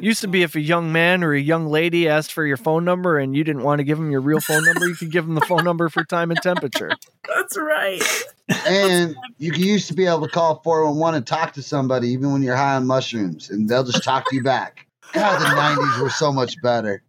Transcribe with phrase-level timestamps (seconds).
[0.00, 2.84] Used to be if a young man or a young lady asked for your phone
[2.84, 5.24] number and you didn't want to give them your real phone number, you could give
[5.24, 6.90] them the phone number for time and temperature.
[7.28, 8.02] That's right.
[8.66, 12.42] And you used to be able to call 411 and talk to somebody even when
[12.42, 14.86] you're high on mushrooms, and they'll just talk to you back.
[15.12, 17.02] God, the 90s were so much better.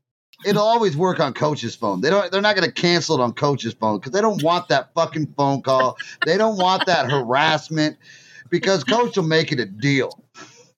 [0.46, 2.02] It'll always work on coach's phone.
[2.02, 4.94] They don't they're not gonna cancel it on coach's phone because they don't want that
[4.94, 5.98] fucking phone call.
[6.24, 7.98] They don't want that harassment
[8.50, 10.24] because coach will make it a deal.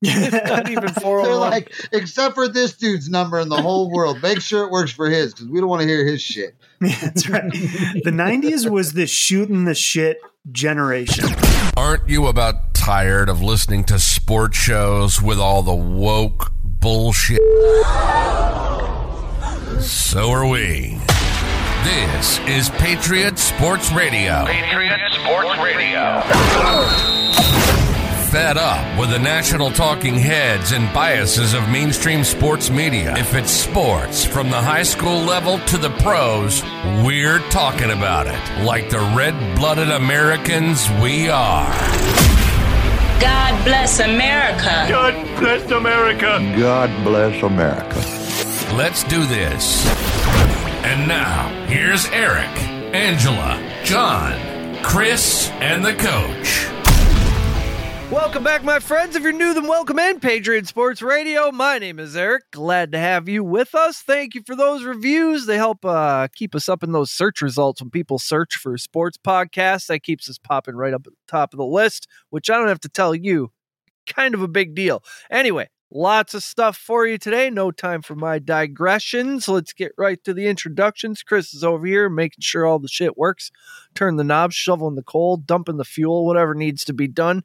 [0.01, 0.93] Not even
[1.23, 4.71] They're oh like, except for this dude's number in the whole world, make sure it
[4.71, 6.55] works for his because we don't want to hear his shit.
[6.79, 7.51] Yeah, That's right.
[7.51, 10.19] The 90s was the shooting the shit
[10.51, 11.25] generation.
[11.75, 17.41] Aren't you about tired of listening to sports shows with all the woke bullshit?
[19.81, 20.99] So are we.
[21.83, 24.45] This is Patriot Sports Radio.
[24.45, 27.16] Patriot Sports Radio.
[28.37, 33.15] Fed up with the national talking heads and biases of mainstream sports media.
[33.17, 36.61] If it's sports from the high school level to the pros,
[37.03, 41.65] we're talking about it like the red blooded Americans we are.
[43.19, 44.85] God bless America.
[44.87, 46.53] God bless America.
[46.59, 47.97] God bless America.
[48.75, 49.83] Let's do this.
[50.85, 52.55] And now, here's Eric,
[52.93, 56.76] Angela, John, Chris, and the coach.
[58.11, 59.17] Welcome back, my friends.
[59.17, 61.51] If you're new, then welcome in Patriot Sports Radio.
[61.51, 62.43] My name is Eric.
[62.51, 63.99] Glad to have you with us.
[63.99, 65.45] Thank you for those reviews.
[65.45, 69.17] They help uh, keep us up in those search results when people search for sports
[69.17, 69.87] podcasts.
[69.87, 72.69] That keeps us popping right up at the top of the list, which I don't
[72.69, 73.51] have to tell you,
[74.05, 75.03] kind of a big deal.
[75.29, 77.49] Anyway, lots of stuff for you today.
[77.49, 79.49] No time for my digressions.
[79.49, 81.23] Let's get right to the introductions.
[81.23, 83.51] Chris is over here making sure all the shit works.
[83.95, 87.43] Turn the knobs, shoveling the coal, dumping the fuel, whatever needs to be done.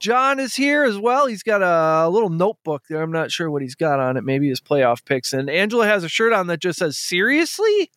[0.00, 1.26] John is here as well.
[1.26, 3.00] He's got a little notebook there.
[3.02, 4.24] I'm not sure what he's got on it.
[4.24, 5.32] Maybe his playoff picks.
[5.32, 7.90] And Angela has a shirt on that just says "Seriously."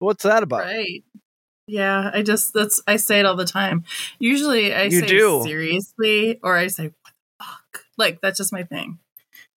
[0.00, 0.64] What's that about?
[0.64, 1.04] Right.
[1.66, 3.84] Yeah, I just that's I say it all the time.
[4.18, 5.42] Usually I You say do.
[5.44, 6.94] seriously or I say what
[7.38, 7.84] the fuck.
[7.96, 8.98] Like that's just my thing.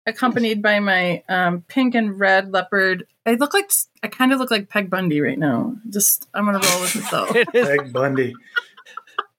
[0.09, 3.09] Accompanied by my um, pink and red leopard.
[3.25, 3.73] I look like
[4.05, 5.75] I kind of look like Peg Bundy right now.
[5.91, 7.27] Just I'm gonna roll with it though.
[7.35, 8.35] It is- Peg Bundy.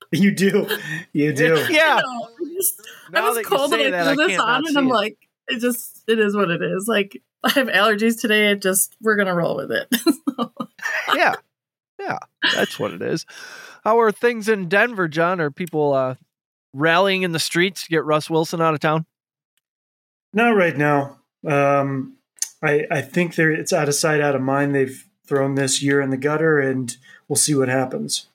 [0.11, 0.67] You do.
[1.13, 1.65] You do.
[1.69, 2.01] yeah.
[2.05, 2.81] I I just-
[3.13, 4.93] I was cold say and I threw this on and I'm it.
[4.93, 6.87] like, it just it is what it is.
[6.87, 8.51] Like I have allergies today.
[8.51, 9.87] It just we're gonna roll with it.
[11.13, 11.35] yeah,
[11.99, 12.17] yeah,
[12.55, 13.25] that's what it is.
[13.83, 15.39] How are things in Denver, John?
[15.39, 16.15] Are people uh,
[16.73, 19.05] rallying in the streets to get Russ Wilson out of town?
[20.33, 21.19] Not right now.
[21.45, 22.17] Um,
[22.61, 24.73] I I think they're it's out of sight, out of mind.
[24.75, 26.95] They've thrown this year in the gutter, and
[27.27, 28.27] we'll see what happens.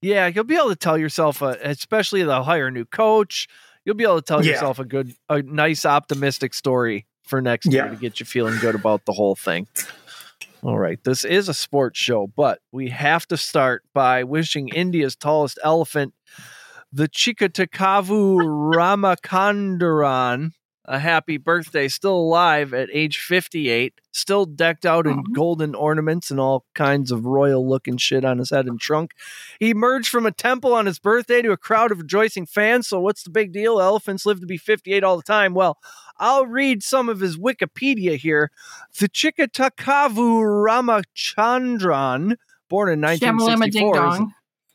[0.00, 3.48] Yeah, you'll be able to tell yourself, uh, especially they'll hire a new coach.
[3.84, 4.52] You'll be able to tell Yeah.
[4.52, 8.74] yourself a good, a nice, optimistic story for next year to get you feeling good
[8.74, 9.66] about the whole thing.
[10.62, 15.14] All right, this is a sports show, but we have to start by wishing India's
[15.14, 16.14] tallest elephant,
[16.92, 18.36] the Chikatakavu
[18.74, 20.52] Ramachandran,
[20.88, 21.86] a happy birthday.
[21.86, 25.32] Still alive at age 58, still decked out in Aw.
[25.34, 29.12] golden ornaments and all kinds of royal looking shit on his head and trunk.
[29.60, 32.88] He emerged from a temple on his birthday to a crowd of rejoicing fans.
[32.88, 33.80] So, what's the big deal?
[33.80, 35.52] Elephants live to be 58 all the time.
[35.54, 35.78] Well,
[36.18, 38.50] I'll read some of his Wikipedia here.
[38.98, 42.36] The Chikatakavu Ramachandran,
[42.68, 44.20] born in Shamalama 1964, is-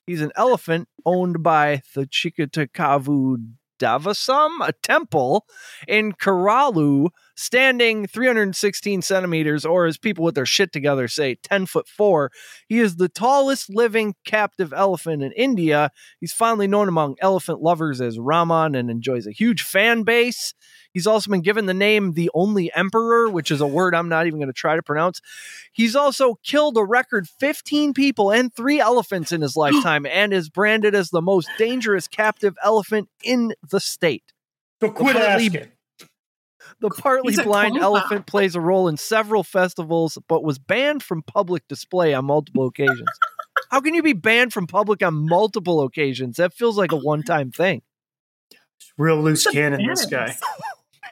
[0.05, 3.53] He's an elephant owned by the Chikatakavu
[3.83, 5.45] Davasam, a temple
[5.87, 11.87] in Kerala, standing 316 centimeters, or as people with their shit together say, 10 foot
[11.87, 12.31] four.
[12.67, 15.91] He is the tallest living captive elephant in India.
[16.19, 20.53] He's fondly known among elephant lovers as Raman and enjoys a huge fan base.
[20.93, 24.27] He's also been given the name the Only Emperor, which is a word I'm not
[24.27, 25.21] even going to try to pronounce.
[25.71, 30.49] He's also killed a record 15 people and three elephants in his lifetime and is
[30.49, 34.31] branded as the most dangerous captive elephant in the state.
[34.81, 35.71] So quit Partly- asking.
[36.79, 37.83] The partly He's blind coma.
[37.83, 42.65] elephant plays a role in several festivals, but was banned from public display on multiple
[42.67, 43.07] occasions.
[43.69, 46.37] How can you be banned from public on multiple occasions?
[46.37, 47.81] That feels like a one time thing.
[48.97, 50.35] Real loose cannon, this guy.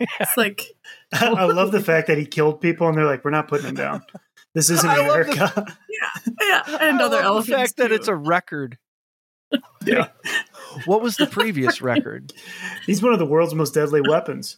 [0.19, 0.73] It's like
[1.13, 3.75] I love the fact that he killed people, and they're like, "We're not putting him
[3.75, 4.03] down.
[4.55, 6.77] This isn't I love the- America." yeah, yeah.
[6.81, 7.47] and I other love elephants.
[7.49, 8.77] The fact that it's a record.
[9.85, 10.07] yeah,
[10.85, 12.31] What was the previous record?
[12.85, 14.57] he's one of the world's most deadly weapons.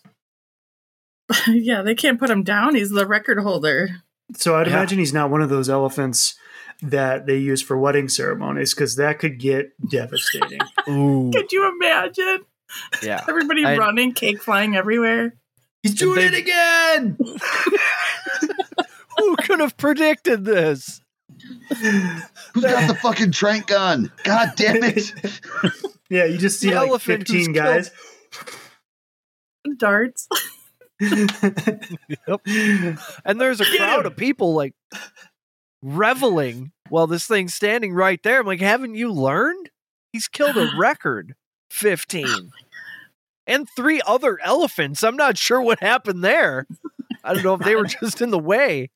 [1.48, 2.76] yeah, they can't put him down.
[2.76, 3.90] He's the record holder.
[4.36, 4.74] So I'd Yeah.
[4.74, 6.36] imagine he's not one of those elephants
[6.82, 10.60] that they use for wedding ceremonies because that could get devastating.
[10.90, 12.40] Ooh, Could you imagine
[13.02, 13.24] yeah.
[13.30, 15.36] everybody I- running, cake flying everywhere?
[15.82, 17.18] He's doing they- it again.
[19.18, 21.02] Who could have predicted this?
[21.70, 24.12] Who's got the fucking trank gun?
[24.24, 25.12] God damn it!
[26.10, 27.92] yeah, you just see The like 15 guys.
[29.78, 30.28] Darts.
[31.00, 32.42] Yep.
[33.26, 34.74] And there's a crowd of people like
[35.82, 38.40] reveling while this thing's standing right there.
[38.40, 39.70] I'm like, haven't you learned?
[40.12, 41.36] He's killed a record
[41.74, 42.52] 15.
[43.46, 45.04] And three other elephants.
[45.04, 46.66] I'm not sure what happened there.
[47.24, 48.90] I don't know if they were just in the way.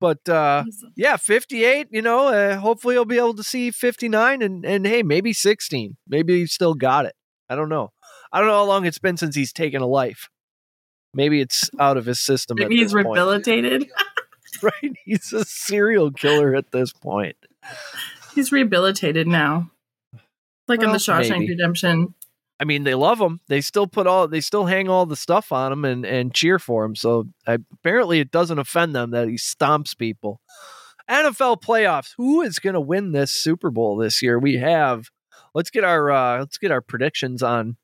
[0.00, 0.64] But uh
[0.96, 5.04] yeah, 58, you know, uh, hopefully you'll be able to see 59 and and hey,
[5.04, 5.96] maybe 16.
[6.08, 7.14] Maybe he still got it.
[7.48, 7.92] I don't know.
[8.32, 10.28] I don't know how long it's been since he's taken a life.
[11.14, 12.56] Maybe it's out of his system.
[12.58, 13.90] Maybe at he's this point rehabilitated.
[14.62, 14.92] right?
[15.04, 17.36] He's a serial killer at this point.
[18.34, 19.70] He's rehabilitated now.
[20.68, 21.48] Like in the Shawshank maybe.
[21.50, 22.14] Redemption.
[22.60, 23.40] I mean, they love him.
[23.48, 26.58] They still put all they still hang all the stuff on him and and cheer
[26.58, 26.94] for him.
[26.94, 30.40] So I, apparently, it doesn't offend them that he stomps people.
[31.10, 32.12] NFL playoffs.
[32.16, 34.38] Who is going to win this Super Bowl this year?
[34.38, 35.08] We have.
[35.54, 37.76] Let's get our uh let's get our predictions on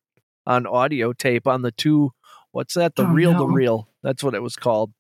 [0.47, 2.13] on audio tape on the two.
[2.53, 2.95] What's that?
[2.95, 3.47] The Oh, reel to no.
[3.47, 3.89] reel.
[4.03, 4.93] That's what it was called.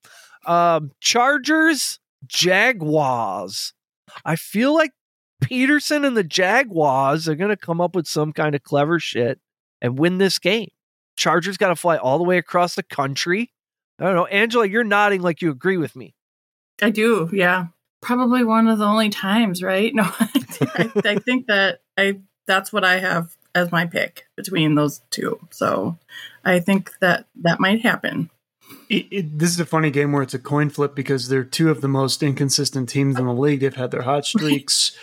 [0.44, 3.72] Um, Chargers, Jaguars.
[4.24, 4.92] I feel like
[5.42, 9.40] Pederson and the Jaguars are going to come up with some kind of clever shit
[9.80, 10.68] and win this game.
[11.16, 13.50] Chargers got to fly all the way across the country.
[13.98, 14.26] I don't know.
[14.26, 16.14] Angela, you're nodding like you agree with me.
[16.80, 17.66] I do, yeah.
[18.00, 19.92] Probably one of the only times, right?
[19.94, 25.00] No, I, I think that I that's what I have as my pick between those
[25.10, 25.38] two.
[25.50, 25.98] So
[26.44, 28.30] I think that that might happen.
[28.88, 31.70] It, it, this is a funny game where it's a coin flip because they're two
[31.70, 33.60] of the most inconsistent teams in the league.
[33.60, 34.96] They've had their hot streaks.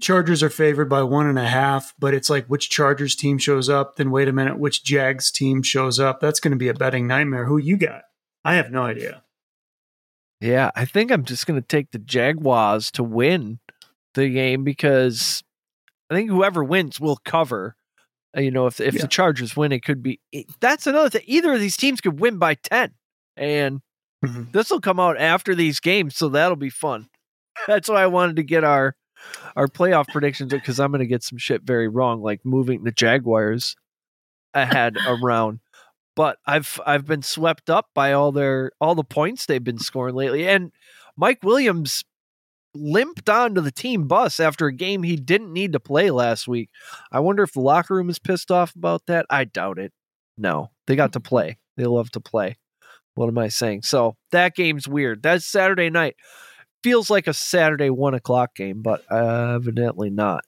[0.00, 3.68] Chargers are favored by one and a half, but it's like which Chargers team shows
[3.68, 6.20] up, then wait a minute, which Jags team shows up.
[6.20, 7.44] That's going to be a betting nightmare.
[7.44, 8.02] Who you got?
[8.44, 9.22] I have no idea.
[10.40, 13.60] Yeah, I think I'm just going to take the Jaguars to win
[14.14, 15.42] the game because
[16.10, 17.76] I think whoever wins will cover.
[18.36, 19.02] Uh, You know, if if Yeah.
[19.02, 20.20] the Chargers win, it could be.
[20.60, 21.22] that's another thing.
[21.26, 22.92] Either of these teams could win by ten,
[23.36, 23.80] and
[24.24, 24.52] Mhm.
[24.52, 27.08] this will come out after these games, so that'll be fun.
[27.66, 28.96] That's why I wanted to get our
[29.56, 32.90] our playoff predictions because I'm going to get some shit very wrong, like moving the
[32.92, 33.74] Jaguars
[34.52, 35.60] ahead around.
[36.16, 40.14] But I've I've been swept up by all their all the points they've been scoring
[40.14, 40.72] lately, and
[41.16, 42.04] Mike Williams
[42.74, 46.70] limped onto the team bus after a game he didn't need to play last week.
[47.12, 49.26] I wonder if the locker room is pissed off about that.
[49.30, 49.92] I doubt it.
[50.36, 51.58] No, they got to play.
[51.76, 52.56] They love to play.
[53.14, 53.82] What am I saying?
[53.82, 55.22] So that game's weird.
[55.22, 56.16] That's Saturday night.
[56.82, 60.44] Feels like a Saturday one o'clock game, but evidently not.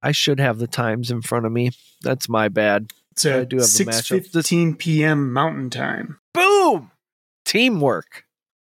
[0.00, 1.70] I should have the times in front of me.
[2.02, 2.92] That's my bad.
[3.16, 4.26] So I do have the six matchup.
[4.28, 5.32] Fifteen p.m.
[5.32, 6.18] Mountain Time.
[6.32, 6.90] Boom!
[7.44, 8.24] Teamwork.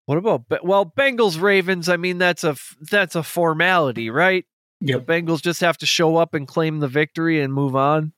[0.07, 1.89] What about well Bengals Ravens?
[1.89, 4.45] I mean that's a that's a formality, right?
[4.81, 5.07] Yep.
[5.07, 8.13] The Bengals just have to show up and claim the victory and move on.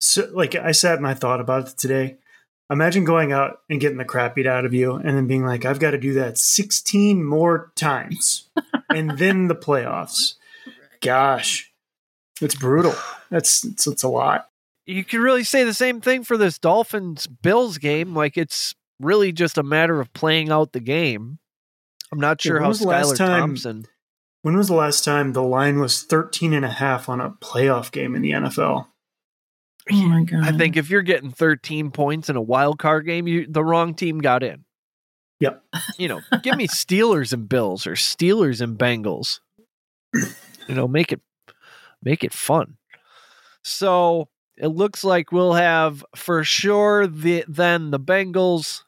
[0.00, 2.18] So, like, I sat and I thought about it today.
[2.70, 5.64] Imagine going out and getting the crap beat out of you, and then being like,
[5.64, 8.48] "I've got to do that sixteen more times,
[8.90, 10.34] and then the playoffs."
[11.00, 11.72] Gosh,
[12.40, 12.94] it's brutal.
[13.30, 14.48] That's it's, it's a lot.
[14.84, 18.14] You can really say the same thing for this Dolphins Bills game.
[18.14, 21.38] Like it's really just a matter of playing out the game.
[22.12, 23.84] I'm not sure when how was the last Skylar time- Thompson.
[24.42, 27.90] When was the last time the line was 13 and a half on a playoff
[27.90, 28.86] game in the NFL?
[29.90, 30.44] Oh my god!
[30.44, 33.94] I think if you're getting 13 points in a wild card game, you the wrong
[33.94, 34.64] team got in.
[35.40, 35.62] Yep.
[35.98, 39.40] You know, give me Steelers and Bills or Steelers and Bengals.
[40.14, 41.20] You know, make it
[42.02, 42.76] make it fun.
[43.62, 48.82] So it looks like we'll have for sure the then the Bengals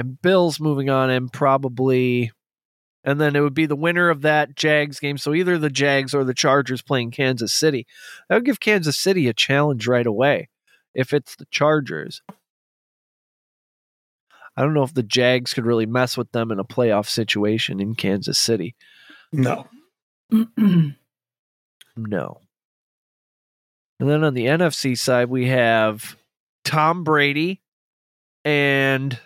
[0.00, 2.32] and Bills moving on and probably
[3.04, 5.16] and then it would be the winner of that Jags game.
[5.16, 7.86] So either the Jags or the Chargers playing Kansas City.
[8.28, 10.48] That would give Kansas City a challenge right away
[10.94, 12.20] if it's the Chargers.
[14.56, 17.80] I don't know if the Jags could really mess with them in a playoff situation
[17.80, 18.74] in Kansas City.
[19.32, 19.66] No.
[21.96, 22.40] No.
[23.98, 26.16] And then on the NFC side, we have
[26.64, 27.60] Tom Brady
[28.44, 29.18] and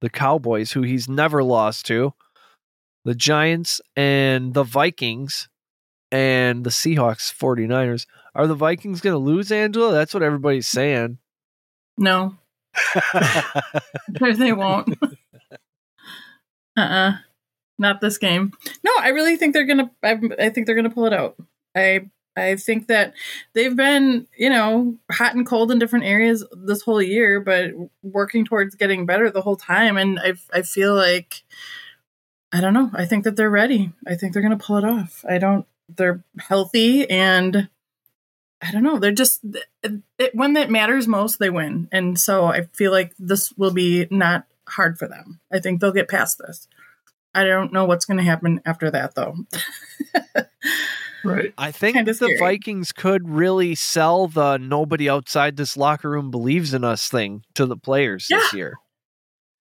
[0.00, 2.14] the Cowboys, who he's never lost to,
[3.04, 5.48] the Giants and the Vikings
[6.10, 8.06] and the Seahawks 49ers.
[8.34, 9.92] Are the Vikings going to lose, Angela?
[9.92, 11.18] That's what everybody's saying.
[11.96, 12.36] no,
[14.20, 14.96] they won't.
[16.76, 17.12] uh uh
[17.78, 18.52] not this game.
[18.84, 19.90] No, I really think they're gonna.
[20.02, 21.36] I, I think they're gonna pull it out.
[21.74, 23.14] I I think that
[23.52, 27.72] they've been, you know, hot and cold in different areas this whole year, but
[28.02, 29.96] working towards getting better the whole time.
[29.96, 31.42] And I, I feel like,
[32.52, 32.90] I don't know.
[32.94, 33.92] I think that they're ready.
[34.06, 35.24] I think they're going to pull it off.
[35.28, 37.68] I don't, they're healthy and
[38.62, 38.98] I don't know.
[38.98, 39.44] They're just,
[39.82, 41.88] it, when it matters most, they win.
[41.90, 45.40] And so I feel like this will be not hard for them.
[45.52, 46.68] I think they'll get past this.
[47.34, 49.36] I don't know what's going to happen after that, though.
[51.24, 51.52] Right.
[51.58, 52.38] I think Kinda the scary.
[52.38, 57.66] Vikings could really sell the nobody outside this locker room believes in us thing to
[57.66, 58.78] the players this year.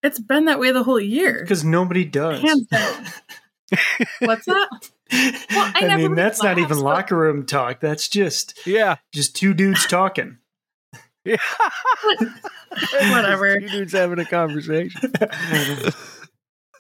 [0.04, 1.42] it's been that way the whole year.
[1.42, 2.42] Because nobody does.
[4.20, 4.70] What's that?
[5.12, 6.84] I I, never mean, that's not even laughed.
[7.12, 7.80] locker room talk.
[7.80, 8.98] That's just Yeah.
[9.14, 10.38] just two dudes talking.
[11.26, 11.38] Yeah.
[13.12, 13.60] Whatever.
[13.60, 15.12] You dudes having a conversation.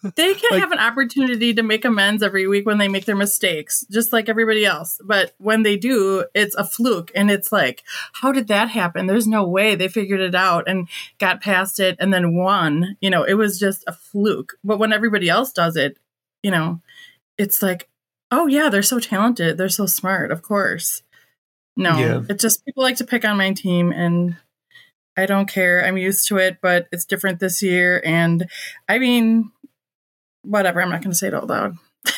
[0.01, 3.15] They can Like- have an opportunity to make amends every week when they make their
[3.15, 4.99] mistakes, just like everybody else.
[5.03, 7.11] But when they do, it's a fluke.
[7.15, 9.07] And it's like, how did that happen?
[9.07, 10.87] There's no way they figured it out and
[11.19, 12.97] got past it and then won.
[13.01, 14.53] You know, it was just a fluke.
[14.63, 15.97] But when everybody else does it,
[16.43, 16.81] you know,
[17.37, 17.89] it's like,
[18.31, 19.57] oh, yeah, they're so talented.
[19.57, 20.31] They're so smart.
[20.31, 21.01] Of course.
[21.75, 22.21] No, Yeah.
[22.29, 24.37] it's just people like to pick on my team and
[25.17, 25.83] I don't care.
[25.85, 28.01] I'm used to it, but it's different this year.
[28.05, 28.49] And
[28.87, 29.51] I mean,
[30.49, 30.81] whatever.
[30.81, 31.77] I'm not going to say it out loud.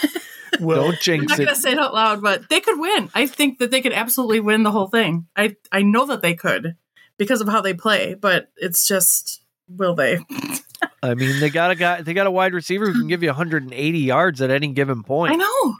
[0.60, 3.10] Well, Don't I'm not going to say it out loud, but they could win.
[3.16, 5.26] I think that they could absolutely win the whole thing.
[5.36, 6.76] I I know that they could
[7.18, 10.20] because of how they play, but it's just will they?
[11.04, 12.02] I mean, they got a guy.
[12.02, 15.34] They got a wide receiver who can give you 180 yards at any given point.
[15.34, 15.76] I know.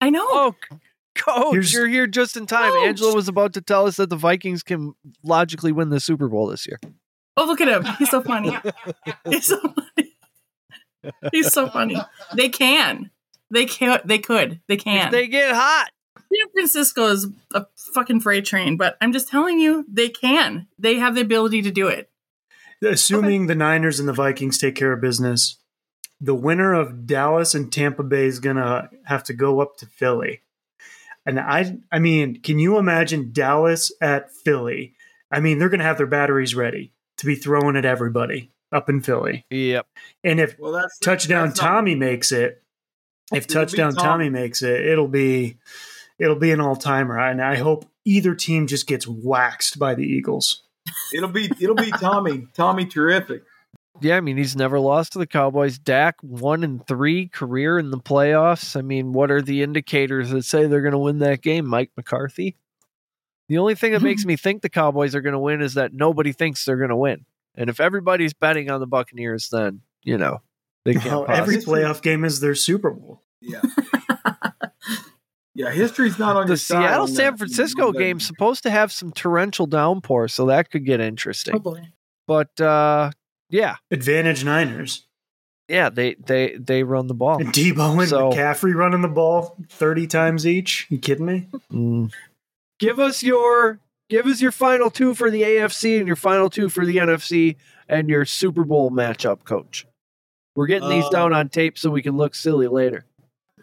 [0.00, 0.24] I know.
[0.24, 0.54] Oh,
[1.14, 2.70] coach, Here's- you're here just in time.
[2.70, 2.88] Coach.
[2.88, 6.46] Angela was about to tell us that the Vikings can logically win the Super Bowl
[6.46, 6.78] this year.
[7.36, 7.84] Oh, look at him.
[7.98, 8.56] He's so funny.
[9.28, 10.11] He's so funny.
[11.32, 11.96] He's so funny.
[12.34, 13.10] They can.
[13.50, 14.00] They can.
[14.04, 14.60] They could.
[14.66, 15.06] They can.
[15.06, 15.90] If they get hot.
[16.16, 20.66] San Francisco is a fucking freight train, but I'm just telling you, they can.
[20.78, 22.10] They have the ability to do it.
[22.82, 25.58] assuming the Niners and the Vikings take care of business,
[26.20, 30.40] the winner of Dallas and Tampa Bay is gonna have to go up to Philly.
[31.26, 34.94] And I I mean, can you imagine Dallas at Philly?
[35.30, 39.00] I mean, they're gonna have their batteries ready to be throwing at everybody up in
[39.00, 39.44] Philly.
[39.50, 39.86] Yep.
[40.24, 42.62] And if Well, that's touchdown that's not- Tommy makes it,
[43.32, 44.04] if touchdown Tom.
[44.04, 45.58] Tommy makes it, it'll be
[46.18, 47.18] it'll be an all timer.
[47.18, 50.62] And I hope either team just gets waxed by the Eagles.
[51.14, 52.46] It'll be it'll be Tommy.
[52.54, 53.42] Tommy, terrific.
[54.00, 55.78] Yeah, I mean he's never lost to the Cowboys.
[55.78, 58.76] Dak one and three career in the playoffs.
[58.76, 61.66] I mean, what are the indicators that say they're going to win that game?
[61.68, 62.56] Mike McCarthy.
[63.48, 65.92] The only thing that makes me think the Cowboys are going to win is that
[65.92, 67.26] nobody thinks they're going to win.
[67.54, 70.40] And if everybody's betting on the Buccaneers, then you know
[70.84, 71.06] they can't.
[71.06, 73.22] Well, every playoff game is their Super Bowl.
[73.40, 73.60] Yeah.
[75.54, 77.36] yeah, history's not on the your side Seattle San.
[77.36, 81.60] Francisco But- game's supposed to have some torrential downpour, so that could get interesting.
[81.64, 81.76] Oh.
[82.26, 83.10] But uh,
[83.50, 85.06] yeah, Advantage Niners.
[85.68, 87.38] yeah, they they they run the ball.
[87.40, 90.86] And Deebo and So- McCaffrey running the ball 30 times each.
[90.88, 91.48] You kidding me?
[91.70, 92.12] Mm.
[92.78, 93.78] Give us your
[94.08, 97.56] give us your final two for the AFC and your final two for the NFC
[97.88, 99.86] and your Super Bowl matchup, coach.
[100.54, 103.06] We're getting these Uh, down on tape so we can look silly later.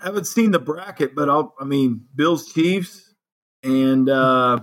[0.02, 3.14] I haven't seen the bracket, but I'll I mean Bills Chiefs
[3.64, 4.60] and uh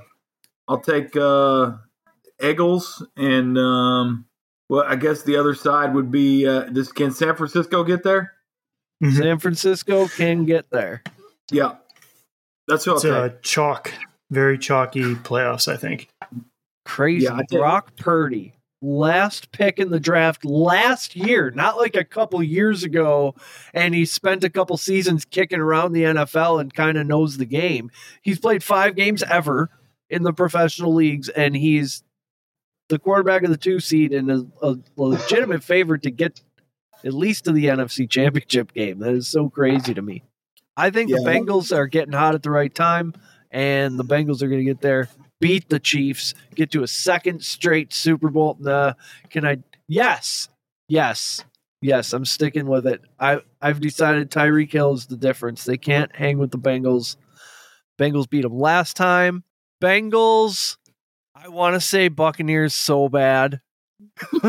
[0.67, 1.73] I'll take uh
[2.43, 4.25] Eagles and um
[4.69, 8.33] well I guess the other side would be uh this can San Francisco get there?
[9.13, 11.03] San Francisco can get there.
[11.51, 11.77] Yeah.
[12.67, 13.43] That's what It's I'll a take.
[13.43, 13.93] chalk,
[14.31, 16.09] very chalky playoffs, I think.
[16.85, 17.25] Crazy.
[17.25, 22.43] Yeah, I Brock Purdy, last pick in the draft last year, not like a couple
[22.43, 23.35] years ago.
[23.75, 27.47] And he spent a couple seasons kicking around the NFL and kind of knows the
[27.47, 27.91] game.
[28.23, 29.71] He's played five games ever
[30.09, 32.05] in the professional leagues, and he's
[32.89, 36.41] the quarterback of the two seed and a, a legitimate favorite to get
[37.05, 39.01] at least to the NFC championship game.
[39.01, 40.23] That is so crazy to me.
[40.77, 43.15] I think the Bengals are getting hot at the right time,
[43.51, 45.09] and the Bengals are going to get there,
[45.41, 48.57] beat the Chiefs, get to a second straight Super Bowl.
[48.61, 48.95] Nah,
[49.31, 49.59] can I?
[49.89, 50.49] Yes,
[50.89, 51.45] yes,
[51.81, 52.13] yes.
[52.13, 53.03] I'm sticking with it.
[53.19, 55.65] I I've decided Tyreek Hill is the difference.
[55.65, 57.17] They can't hang with the Bengals.
[57.99, 59.45] Bengals beat them last time.
[59.83, 60.77] Bengals.
[61.35, 63.61] I want to say Buccaneers so bad.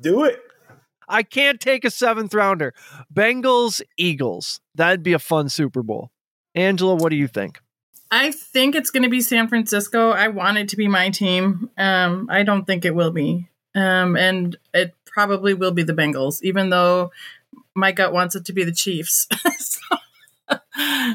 [0.00, 0.40] Do it.
[1.08, 2.74] I can't take a seventh rounder.
[3.12, 4.60] Bengals, Eagles.
[4.74, 6.10] That'd be a fun Super Bowl.
[6.54, 7.60] Angela, what do you think?
[8.10, 10.10] I think it's going to be San Francisco.
[10.10, 11.70] I want it to be my team.
[11.76, 13.48] Um, I don't think it will be.
[13.74, 17.12] Um, and it probably will be the Bengals, even though
[17.74, 19.26] my gut wants it to be the Chiefs.
[19.58, 19.98] so,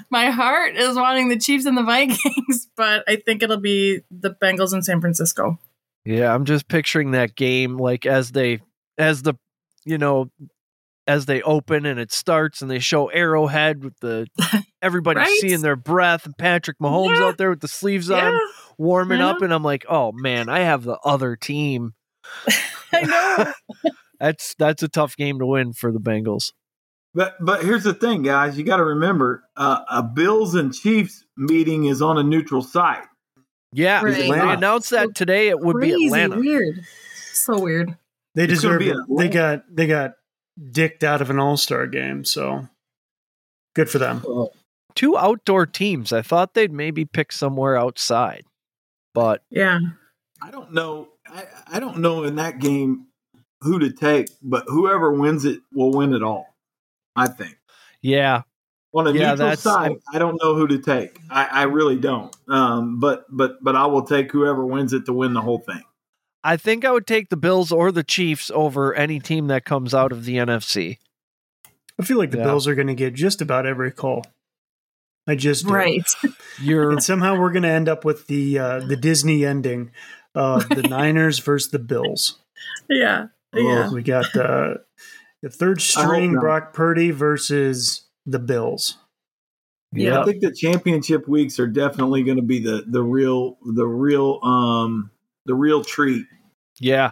[0.10, 4.32] My heart is wanting the Chiefs and the Vikings, but I think it'll be the
[4.32, 5.60] Bengals in San Francisco.
[6.06, 8.60] Yeah, I'm just picturing that game like as they
[8.98, 9.36] as the
[9.86, 10.30] you know
[11.08, 14.28] as they open and it starts and they show Arrowhead with the
[14.82, 15.38] everybody Right?
[15.40, 17.26] seeing their breath and Patrick Mahomes Yeah.
[17.26, 18.40] out there with the sleeves Yeah, on
[18.78, 19.28] warming Yeah.
[19.30, 21.94] up and I'm like, "Oh man, I have the other team."
[22.94, 23.92] I know.
[24.20, 26.52] That's that's a tough game to win for the Bengals.
[27.14, 28.58] But but here's the thing, guys.
[28.58, 33.04] You got to remember, uh, a Bills and Chiefs meeting is on a neutral site.
[33.74, 34.16] Yeah, Right.
[34.16, 36.38] they announced that today it would Crazy be Atlanta.
[36.40, 36.86] weird.
[37.34, 37.98] So weird.
[38.36, 38.96] They deserve it.
[39.18, 40.12] They got they got
[40.72, 42.68] dicked out of an All Star game, so
[43.76, 44.24] good for them.
[44.96, 46.14] Two outdoor teams.
[46.14, 48.46] I thought they'd maybe pick somewhere outside.
[49.14, 49.80] But Yeah.
[50.42, 51.08] I don't know.
[51.28, 53.08] I, I don't know in that game
[53.62, 56.54] who to take, but whoever wins it will win it all.
[57.16, 57.58] I think
[58.02, 58.42] yeah,
[58.94, 61.18] on a Yeah, neutral that's- side, I don't know who to take.
[61.30, 62.36] I, I really don't.
[62.50, 65.82] Um, but but but I will take whoever wins it to win the whole thing.
[66.44, 69.94] I think I would take the Bills or the Chiefs over any team that comes
[69.94, 70.98] out of the NFC.
[72.00, 72.46] I feel like the Yeah.
[72.46, 74.26] Bills are going to get just about every call.
[75.28, 75.74] I just do.
[75.74, 76.04] Right.
[76.62, 79.92] You're and somehow we're going to end up with the uh, the Disney ending
[80.36, 82.40] of the Niners versus the Bills.
[82.90, 83.28] Yeah.
[83.54, 83.90] Yeah.
[83.92, 84.76] We got uh,
[85.42, 86.34] the third string.
[86.34, 88.98] Brock Purdy versus the Bills.
[89.94, 90.22] Yeah.
[90.22, 94.40] I think the championship weeks are definitely going to be the the real the real
[94.44, 95.12] um
[95.46, 96.26] the real treat.
[96.80, 97.12] yeah.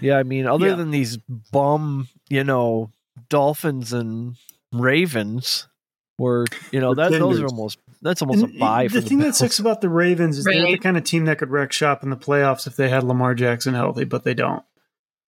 [0.00, 0.74] Yeah, I mean, other Yeah.
[0.76, 1.16] than these
[1.52, 2.92] bum, you know,
[3.28, 4.36] Dolphins and
[4.72, 5.66] Ravens
[6.16, 9.18] were, you know, that those are almost that's almost a And buy the for thing
[9.18, 11.72] the that sucks about the Ravens is they're the kind of team that could wreck
[11.72, 14.62] shop in the playoffs if they had Lamar Jackson healthy, but they don't.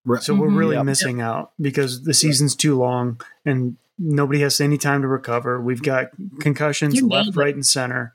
[0.05, 0.23] Right.
[0.23, 0.57] So we're Mhm.
[0.57, 0.85] really Yep.
[0.87, 5.61] missing out because the season's too long and nobody has any time to recover.
[5.61, 7.39] We've got concussions You left, nailed it.
[7.39, 8.15] right, and center.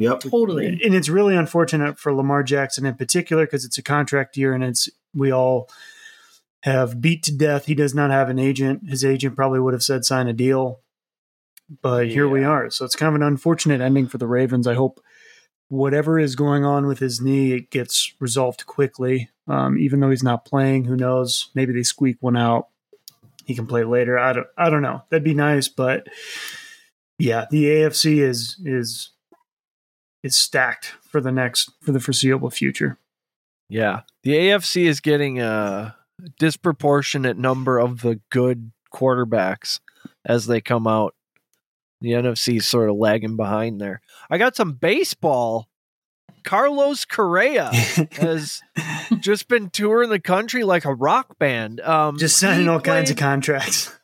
[0.00, 0.20] Yep.
[0.20, 0.80] Totally.
[0.82, 4.64] And it's really unfortunate for Lamar Jackson in particular because it's a contract year and
[4.64, 5.68] it's we all
[6.62, 7.66] have beat to death.
[7.66, 8.88] He does not have an agent.
[8.88, 10.80] His agent probably would have said sign a deal.
[11.82, 12.70] But here we are.
[12.70, 14.66] So it's kind of an unfortunate ending for the Ravens.
[14.66, 15.02] I hope
[15.68, 19.28] whatever is going on with his knee it gets resolved quickly.
[19.46, 21.50] Um, even though he's not playing, who knows?
[21.54, 22.68] Maybe they squeak one out.
[23.44, 24.18] He can play later.
[24.18, 24.46] I don't.
[24.56, 25.02] I don't know.
[25.10, 26.06] That'd be nice, but
[27.18, 29.10] yeah, the AFC is is
[30.22, 32.98] is stacked for the next for the foreseeable future.
[33.68, 34.00] Yeah.
[34.22, 35.96] The AFC is getting a
[36.38, 39.80] disproportionate number of the good quarterbacks
[40.24, 41.14] as they come out.
[42.00, 44.00] The NFC is sort of lagging behind there.
[44.30, 45.68] I got some baseball.
[46.42, 47.70] Carlos Correa
[48.12, 48.62] has
[49.20, 51.80] just been touring the country like a rock band.
[51.80, 53.94] Um, Just signing he all kinds of contracts.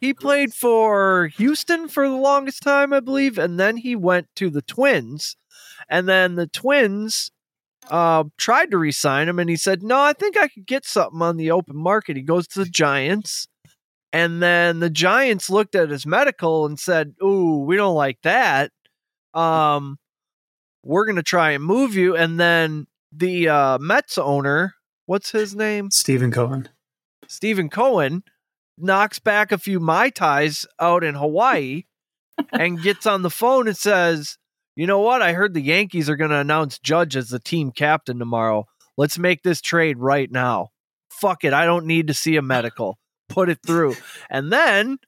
[0.00, 4.50] He played for Houston for the longest time, I believe, and then he went to
[4.50, 5.36] the Twins,
[5.88, 7.30] and then the Twins
[7.90, 11.22] uh, tried to re-sign him, and he said, "No, I think I could get something
[11.22, 13.46] on the open market." He goes to the Giants,
[14.12, 18.72] and then the Giants looked at his medical and said, "Ooh, we don't like that.
[19.32, 19.98] Um,
[20.82, 24.74] we're gonna try and move you." And then the uh, Mets owner,
[25.06, 25.90] what's his name?
[25.90, 26.68] Steven Cohen.
[27.28, 28.22] Steven Cohen
[28.78, 31.84] knocks back a few Mai Tais out in Hawaii
[32.52, 34.38] and gets on the phone and says,
[34.76, 35.22] You know what?
[35.22, 38.66] I heard the Yankees are going to announce Judge as the team captain tomorrow.
[38.96, 40.68] Let's make this trade right now.
[41.10, 41.52] Fuck it.
[41.52, 42.98] I don't need to see a medical.
[43.28, 43.96] Put it through.
[44.30, 44.98] And then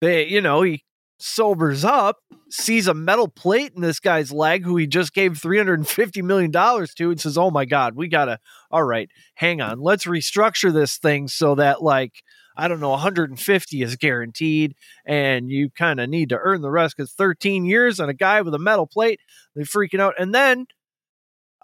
[0.00, 0.84] they, you know, he
[1.18, 2.18] sobers up,
[2.50, 7.10] sees a metal plate in this guy's leg who he just gave $350 million to
[7.10, 8.38] and says, Oh my God, we got to,
[8.70, 12.22] all right, hang on, let's restructure this thing so that, like,
[12.56, 16.96] I don't know, 150 is guaranteed, and you kind of need to earn the rest
[16.96, 19.20] because 13 years on a guy with a metal plate,
[19.54, 20.14] they're freaking out.
[20.18, 20.66] And then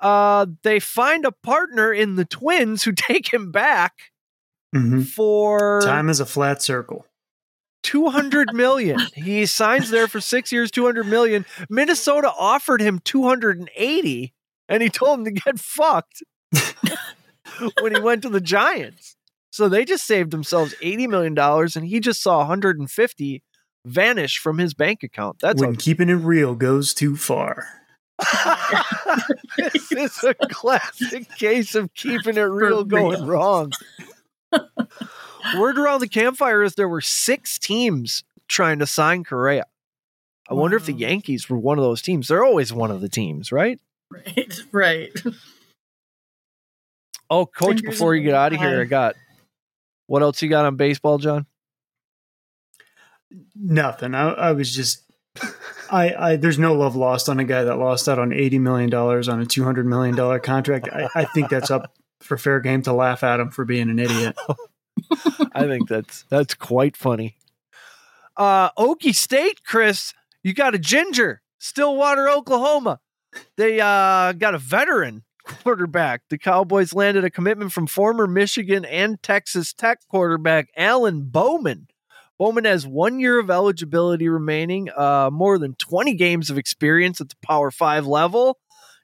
[0.00, 3.94] uh, they find a partner in the twins who take him back
[4.74, 5.05] Mhm.
[5.07, 7.05] for Time is a flat circle.
[7.83, 9.00] 200 million.
[9.14, 11.44] he signs there for six years, 200 million.
[11.68, 14.33] Minnesota offered him 280,
[14.68, 16.22] and he told him to get fucked
[17.81, 19.16] when he went to the Giants.
[19.50, 23.42] So they just saved themselves 80 million dollars, and he just saw 150
[23.84, 25.38] vanish from his bank account.
[25.40, 27.66] That's when a, keeping it real goes too far.
[29.56, 33.72] this is a classic case of keeping it real going wrong.
[35.56, 39.64] Word around the campfire is there were six teams trying to sign Correa.
[40.48, 42.28] I wonder if the Yankees were one of those teams.
[42.28, 43.80] They're always one of the teams, right?
[44.10, 44.60] Right.
[44.72, 45.12] Right.
[47.32, 48.80] Oh, coach, Fingers before you get out of here.
[48.80, 49.14] I got
[50.11, 51.46] what else you got on baseball, John?
[53.55, 54.16] Nothing.
[54.16, 55.05] I, I was just
[55.88, 58.90] I, I there's no love lost on a guy that lost out on eighty million
[58.90, 60.88] dollars on a two hundred million dollar contract.
[60.92, 64.01] I, I think that's up for fair game to laugh at him for being an
[64.01, 64.37] idiot.
[65.53, 67.37] I think that's that's quite funny.
[68.37, 72.99] Uh Okie State, Chris, you got a ginger, Stillwater, Oklahoma.
[73.57, 76.22] They uh got a veteran quarterback.
[76.30, 81.88] The Cowboys landed a commitment from former Michigan and Texas Tech quarterback Alan Bowman.
[82.38, 87.28] Bowman has one year of eligibility remaining, uh, more than 20 games of experience at
[87.28, 88.58] the Power Five level,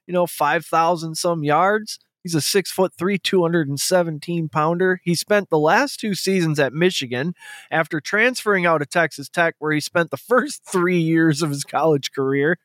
[0.06, 1.98] you know, 5,000 some yards.
[2.26, 5.00] He's a six foot three, 217 pounder.
[5.04, 7.36] He spent the last two seasons at Michigan
[7.70, 11.62] after transferring out of Texas Tech, where he spent the first three years of his
[11.62, 12.58] college career.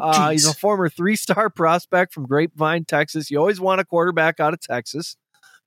[0.00, 3.30] Uh, he's a former three star prospect from Grapevine, Texas.
[3.30, 5.16] You always want a quarterback out of Texas.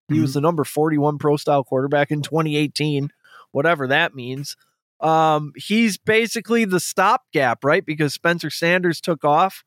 [0.10, 3.12] He was the number 41 pro style quarterback in 2018,
[3.54, 4.58] whatever that means.
[5.00, 7.86] Um, he's basically the stopgap, right?
[7.86, 9.64] Because Spencer Sanders took off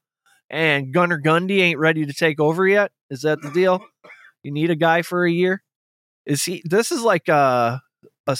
[0.50, 2.92] and Gunnar Gundy ain't ready to take over yet.
[3.08, 3.80] Is that the deal?
[4.42, 5.62] You need a guy for a year.
[6.24, 6.62] Is he?
[6.64, 7.82] This is like a
[8.26, 8.36] a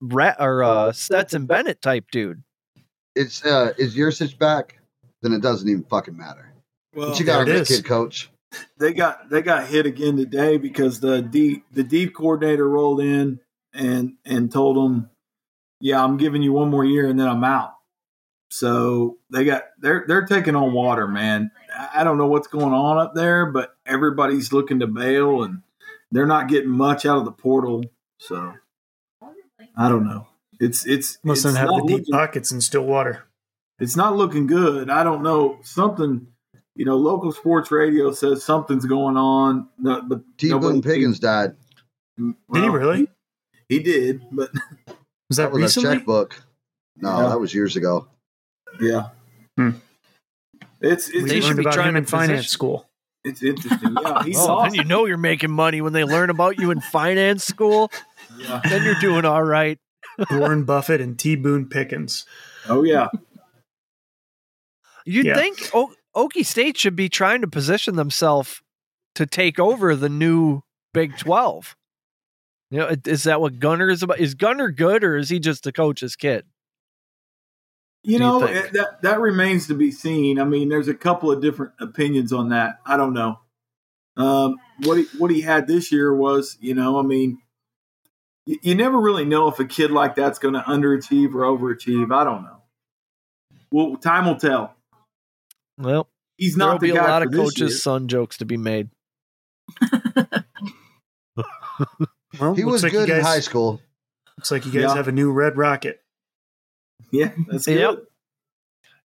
[0.00, 2.42] rat or a Stetson Bennett type dude.
[3.14, 4.78] It's uh, is Yurcich back?
[5.20, 6.54] Then it doesn't even fucking matter.
[6.94, 7.76] Well, What you got a there it this is.
[7.82, 8.30] kid, coach?
[8.78, 13.38] they got they got hit again today because the deep the deep coordinator rolled in
[13.74, 15.10] and and told them,
[15.78, 17.74] "Yeah, I'm giving you one more year and then I'm out."
[18.50, 21.50] So they got they're they're taking on water, man.
[21.76, 25.62] I I don't know what's going on up there, but everybody's looking to bail and
[26.10, 27.84] they're not getting much out of the portal.
[28.18, 28.54] So
[29.76, 30.26] I don't know.
[30.58, 33.24] It's it's Must it's not have the not deep looking- pockets in Stillwater.
[33.78, 34.90] it's not looking good.
[34.90, 36.26] I don't know something.
[36.76, 40.48] You know, local sports radio says something's going on, no, but T.
[40.48, 41.54] nobody- Boone Pickens died.
[42.18, 43.08] Mm, did he really?
[43.68, 44.50] He, he did, but
[45.28, 45.96] Was that, That was a recently?
[45.98, 46.42] checkbook.
[46.96, 47.28] No, Yeah.
[47.28, 48.08] that was years ago.
[48.80, 49.08] Yeah,
[49.56, 49.70] Hmm.
[50.80, 52.88] it's it's They should be about trying him to in finance school.
[53.24, 53.96] it's interesting.
[54.02, 54.74] Yeah, he's Oh, then awesome.
[54.74, 57.90] you know you're making money when they learn about you in finance school.
[58.38, 58.60] Yeah.
[58.68, 59.78] Then you're doing all right.
[60.30, 61.34] Warren Buffett and T.
[61.36, 62.24] Boone Pickens.
[62.68, 63.08] Oh yeah,
[65.04, 65.34] You'd Yeah.
[65.34, 68.60] think o- Okie State should be trying to position themselves
[69.14, 71.76] to take over the new Big Twelve.
[72.70, 74.20] You know, is that what Gunnar is about?
[74.20, 76.44] Is Gunnar good or is he just the coach's kid?
[78.02, 80.38] You Do you know it- that that remains to be seen.
[80.40, 82.78] I mean, there's a couple of different opinions on that.
[82.86, 83.40] I don't know.
[84.16, 87.38] Um, what he what he had this year was, you know, I mean,
[88.46, 92.12] you, you never really know if a kid like that's going to underachieve or overachieve.
[92.14, 92.56] I don't know.
[93.72, 94.74] Well, time will tell.
[95.78, 98.38] Well, He's there'll not the be a guy lot for of this coaches' son jokes
[98.38, 98.88] to be made.
[102.38, 103.80] Well, He was like you good in high school.
[104.38, 104.94] Looks like you guys Yeah.
[104.94, 106.00] have a new red rocket.
[107.10, 107.78] Yeah, that's good.
[107.78, 107.98] Yep.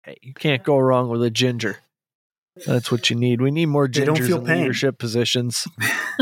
[0.05, 1.79] Hey, you can't go wrong with a ginger.
[2.67, 3.41] That's what you need.
[3.41, 4.59] We need more gingers in pain.
[4.59, 5.67] leadership positions.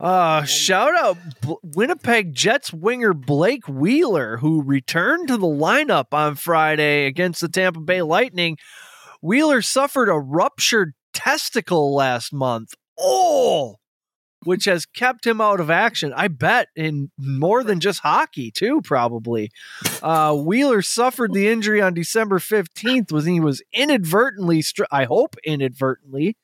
[0.00, 6.34] uh, shout out B- Winnipeg Jets winger Blake Wheeler, who returned to the lineup on
[6.34, 8.58] Friday against the Tampa Bay Lightning.
[9.22, 12.74] Wheeler suffered a ruptured testicle last month.
[12.98, 13.76] Oh,
[14.46, 16.12] which has kept him out of action.
[16.14, 19.50] I bet in more than just hockey, too, probably.
[20.02, 25.36] Uh, Wheeler suffered the injury on December 15th when he was inadvertently, str- I hope
[25.44, 26.36] inadvertently,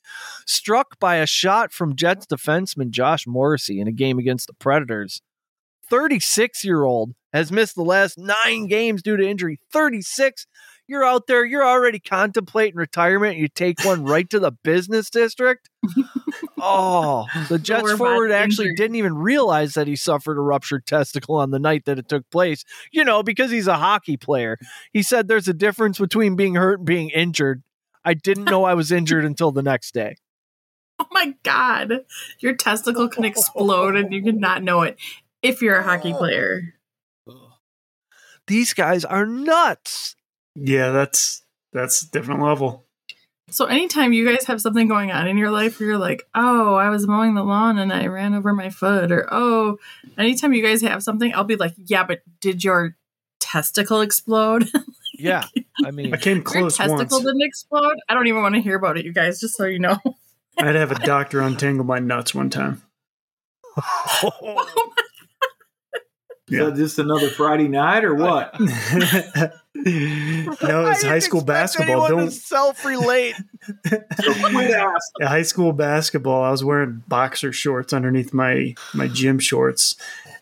[0.46, 5.22] struck by a shot from Jets defenseman Josh Morrissey in a game against the Predators.
[5.88, 9.60] 36 year old has missed the last nine games due to injury.
[9.72, 10.46] 36.
[10.88, 15.10] You're out there, you're already contemplating retirement, and you take one right to the business
[15.10, 15.70] district.
[16.64, 18.76] Oh, the Jets Lower forward actually injury.
[18.76, 22.28] didn't even realize that he suffered a ruptured testicle on the night that it took
[22.30, 22.64] place.
[22.92, 24.58] You know, because he's a hockey player.
[24.92, 27.64] He said there's a difference between being hurt and being injured.
[28.04, 30.16] I didn't know I was injured until the next day.
[31.00, 32.04] Oh my god.
[32.38, 34.96] Your testicle can explode and you can not know it
[35.42, 36.18] if you're a hockey oh.
[36.18, 36.74] player.
[38.46, 40.14] These guys are nuts.
[40.54, 42.86] Yeah, that's that's a different level.
[43.50, 46.74] So anytime you guys have something going on in your life where you're like, oh,
[46.74, 49.78] I was mowing the lawn and I ran over my foot, or oh,
[50.16, 52.96] anytime you guys have something, I'll be like, yeah, but did your
[53.40, 54.68] testicle explode?
[55.14, 55.44] Yeah.
[55.84, 57.24] I mean, I came your close testicle once.
[57.24, 57.96] didn't explode?
[58.08, 59.98] I don't even want to hear about it, you guys, just so you know.
[60.58, 62.82] I had to have a doctor untangle my nuts one time.
[64.24, 64.92] Oh
[66.52, 68.54] Is that just another Friday night or what?
[68.60, 72.08] no, it's high school basketball.
[72.08, 73.34] Don't self relate.
[73.86, 74.90] Quit asking.
[75.20, 79.96] Yeah, high school basketball, I was wearing boxer shorts underneath my my gym shorts,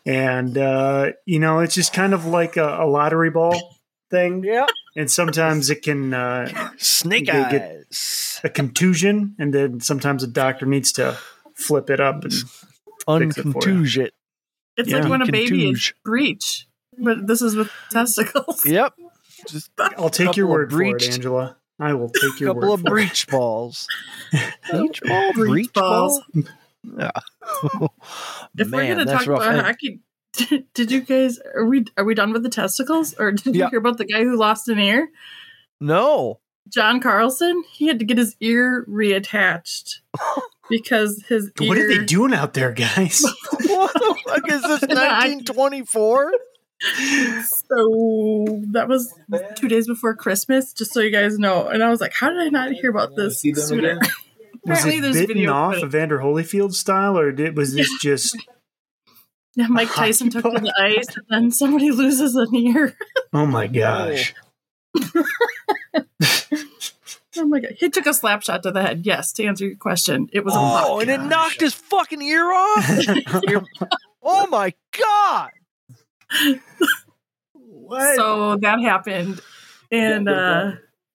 [0.05, 3.77] and uh, you know, it's just kind of like a, a lottery ball.
[4.11, 4.67] thing, Yeah.
[4.97, 8.41] and sometimes it can uh, Snake They get- eyes.
[8.43, 11.17] a contusion, and then sometimes a doctor needs to
[11.55, 12.25] flip it up.
[12.25, 13.77] And fix it for you.
[13.83, 14.15] Uncontuge it.
[14.77, 15.01] It's Yeah.
[15.01, 16.67] like when a baby is breech,
[16.99, 18.65] but this is with testicles.
[18.67, 18.95] Yep.
[19.49, 21.57] Just I'll take your Couple of word for it, Angela.
[21.79, 22.91] I will take your couple word of for it.
[22.91, 23.87] breech balls.
[24.71, 25.33] breech ball?
[25.33, 26.21] Breech Breech balls.
[26.35, 26.45] ball?
[26.99, 27.11] Yeah.
[28.59, 29.41] If we're gonna talk rough.
[29.43, 30.01] about And- hockey,
[30.75, 33.79] did you guys are we are we done with the testicles, or did you hear
[33.79, 35.09] about the guy who lost an ear?
[35.81, 36.41] No.
[36.71, 37.63] John Carlson.
[37.71, 39.99] He had to get his ear reattached
[40.71, 41.69] because his ear.
[41.69, 43.23] What are they doing out there, guys?
[43.23, 44.83] what the fuck is this?
[44.83, 46.33] 1924?
[47.45, 49.13] So that was
[49.57, 51.67] two days before Christmas, just so you guys know.
[51.67, 53.99] And I was like, how did I not hear about this sooner?
[54.63, 55.89] Was Apparently, it there's bitten video off footage.
[55.89, 58.37] Evander Holyfield style, or did, was this just?
[59.57, 62.95] Yeah, Mike Tyson took to the ice, and then somebody loses an ear.
[63.33, 64.33] Oh my gosh!
[64.97, 65.25] Oh.
[67.37, 69.07] Oh my god, he took a slap shot to the head.
[69.07, 71.03] Yes, to answer your question, it was a Oh, lock.
[71.03, 72.85] and it knocked his fucking ear off?
[74.23, 75.51] oh my god.
[77.55, 78.17] What?
[78.17, 79.41] So that happened,
[79.91, 80.73] and uh,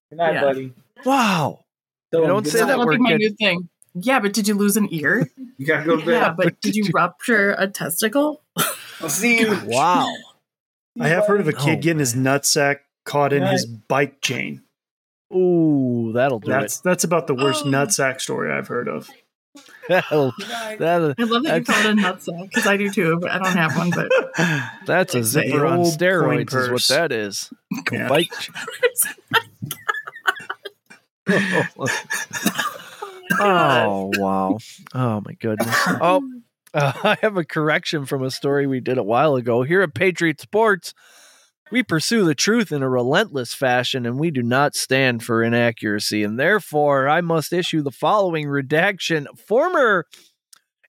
[0.09, 0.41] Good night, Yeah.
[0.41, 0.73] buddy.
[1.05, 1.65] Wow.
[2.11, 3.69] Tell You don't say that that'll be my new thing.
[3.93, 5.29] Yeah, but did you lose an ear?
[5.57, 6.11] You gotta go to bed.
[6.11, 8.41] yeah, but did you rupture a testicle?
[8.99, 9.57] I'll see you.
[9.65, 10.13] Wow.
[10.99, 14.63] I have heard of a kid Oh, getting his nutsack caught in his bike chain.
[15.33, 17.69] Ooh, that'll do That's that's about the worst Oh.
[17.69, 19.09] nutsack story I've heard of.
[19.09, 19.15] it.
[19.87, 20.33] That'll,
[20.79, 23.31] that'll, I love that you That's- call it a nutsack because I do too, but
[23.31, 23.89] I don't have one.
[23.91, 24.09] But
[24.85, 27.53] that's a The zipper on old steroids, is what that is.
[27.91, 28.07] Yeah.
[28.09, 28.31] Bike.
[33.39, 34.57] oh wow!
[34.93, 35.75] Oh my goodness!
[36.01, 36.21] Oh,
[36.73, 39.63] uh, I have a correction from a story we did a while ago.
[39.63, 40.93] Here at Patriot Sports,
[41.71, 46.23] we pursue the truth in a relentless fashion, and we do not stand for inaccuracy.
[46.23, 50.05] And therefore, I must issue the following redaction: Former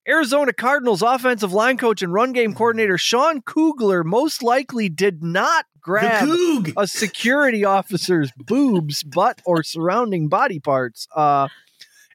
[0.07, 5.65] Arizona Cardinals offensive line coach and run game coordinator Sean Kugler most likely did not
[5.81, 6.29] grab
[6.77, 11.07] a security officer's boobs, butt, or surrounding body parts.
[11.15, 11.47] Uh,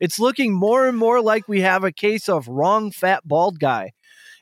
[0.01, 3.92] it's looking more and more like we have a case of wrong fat bald guy.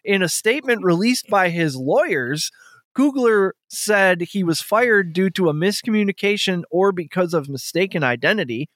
[0.04, 2.50] In a statement released by his lawyers,
[2.94, 8.68] Kugler said he was fired due to a miscommunication or because of mistaken identity.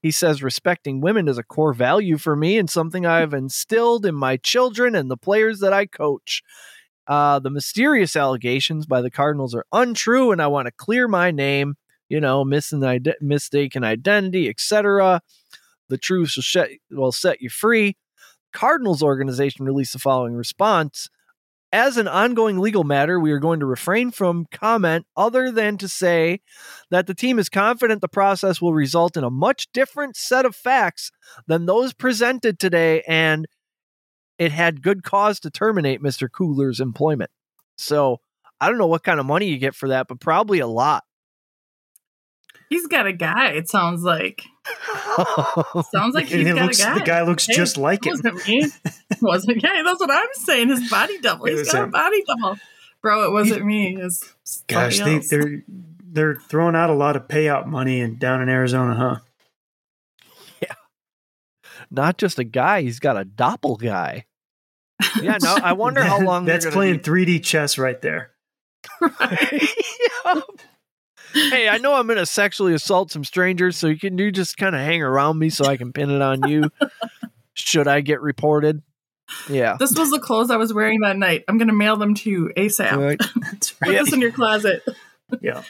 [0.00, 4.14] He says respecting women is a core value for me and something I've instilled in
[4.14, 6.42] my children and the players that I coach.
[7.06, 11.30] Uh, the mysterious allegations by the Cardinals are untrue, and I want to clear my
[11.30, 11.74] name.
[12.08, 15.20] You know, ide- mistaken identity, etc.
[15.88, 17.96] The truth shall set, will set you free.
[18.52, 21.08] Cardinals organization released the following response.
[21.72, 25.88] As an ongoing legal matter, we are going to refrain from comment other than to
[25.88, 26.42] say
[26.90, 30.54] that the team is confident the process will result in a much different set of
[30.54, 31.10] facts
[31.46, 33.46] than those presented today, and
[34.38, 36.28] it had good cause to terminate Mr.
[36.28, 37.30] Kugler's employment.
[37.78, 38.18] So
[38.60, 41.04] I don't know what kind of money you get for that, but probably a lot.
[42.72, 43.50] He's got a guy.
[43.52, 44.42] It sounds like
[45.92, 46.98] sounds like he's got looks, a guy.
[46.98, 48.12] the guy looks Hey, just like him.
[48.12, 48.66] wasn't me.
[49.22, 50.68] wasn't yeah, that's what I'm saying.
[50.70, 51.46] His body double.
[51.46, 52.58] It He's was got a body double.
[53.02, 53.96] Bro, it wasn't me.
[53.96, 54.34] It was
[54.68, 55.28] Gosh, they, else.
[55.28, 55.62] they're
[56.04, 59.16] they're throwing out a lot of payout money and down in Arizona, huh?
[60.60, 60.74] Yeah.
[61.90, 64.26] Not just a guy, he's got a doppel guy.
[65.20, 68.30] Yeah, no, I wonder how long they're That's playing need- 3D chess right there.
[71.32, 74.56] Hey, I know I'm going to sexually assault some strangers, so you can you just
[74.56, 76.70] kind of hang around me so I can pin it on you.
[77.54, 78.82] Should I get reported?
[79.48, 79.76] Yeah.
[79.78, 81.44] This was the clothes I was wearing that night.
[81.48, 82.96] I'm gonna mail them to you ASAP.
[82.96, 83.20] Right.
[83.36, 84.82] That's Put this in your closet.
[85.40, 85.62] Yeah.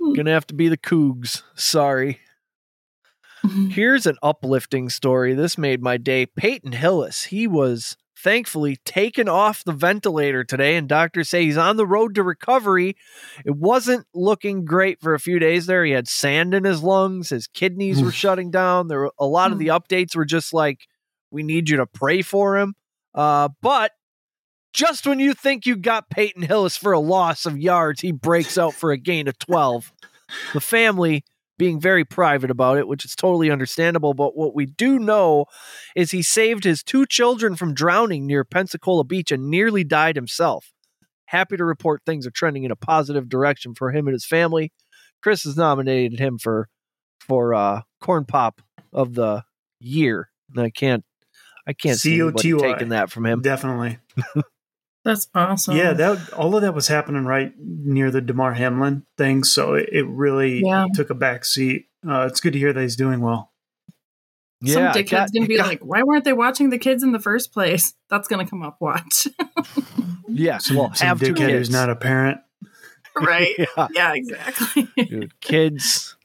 [0.00, 0.12] Hmm.
[0.14, 1.42] Gonna have to be the Cougs.
[1.54, 2.20] Sorry.
[3.70, 5.34] Here's an uplifting story.
[5.34, 6.26] This made my day.
[6.26, 11.76] Peyton Hillis, he was thankfully taken off the ventilator today, and doctors say he's on
[11.76, 12.96] the road to recovery.
[13.44, 15.84] It wasn't looking great for a few days there.
[15.84, 18.88] He had sand in his lungs, his kidneys were shutting down.
[18.88, 20.86] There were a lot of the updates were just like,
[21.30, 22.74] we need you to pray for him.
[23.14, 23.92] Uh, but
[24.72, 28.58] just when you think you got Peyton Hillis for a loss of yards, he breaks
[28.58, 29.92] out for a gain of 12.
[30.52, 31.24] The family
[31.58, 34.14] being very private about it, which is totally understandable.
[34.14, 35.46] But what we do know
[35.94, 40.72] is he saved his two children from drowning near Pensacola Beach and nearly died himself.
[41.26, 44.72] Happy to report things are trending in a positive direction for him and his family.
[45.22, 46.68] Chris has nominated him for
[47.18, 48.60] for uh, corn pop
[48.92, 49.42] of the
[49.80, 50.30] year.
[50.54, 51.04] And I can't
[51.66, 53.42] I can't see anybody taking that from him.
[53.42, 53.98] Definitely.
[55.06, 55.76] That's awesome.
[55.76, 59.88] Yeah, that all of that was happening right near the Damar Hamlin thing, so it,
[59.92, 60.86] it really Yeah.
[60.94, 61.86] took a back seat.
[62.06, 63.52] Uh, it's good to hear that he's doing well.
[64.64, 67.12] Some Yeah, dickhead's got- gonna be got- like, "Why weren't they watching the kids in
[67.12, 68.78] the first place?" That's gonna come up.
[68.80, 69.28] Watch,
[70.28, 72.38] yeah, Some, well, some have two dickhead who's not a parent.
[73.14, 73.54] right?
[73.58, 74.88] yeah, yeah, exactly.
[74.96, 76.16] dude, kids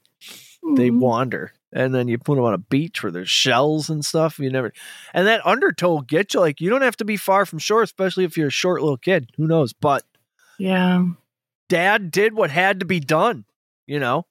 [0.76, 1.00] they Mhm.
[1.00, 4.40] wander, and then you put them on a beach where there's shells and stuff.
[4.40, 4.74] You never,
[5.14, 6.40] and that undertow will get you.
[6.40, 8.98] Like you don't have to be far from shore, especially if you're a short little
[8.98, 9.32] kid.
[9.38, 9.74] Who knows?
[9.74, 10.04] But
[10.58, 11.06] yeah,
[11.72, 13.46] dad did what had to be done
[13.88, 14.26] you know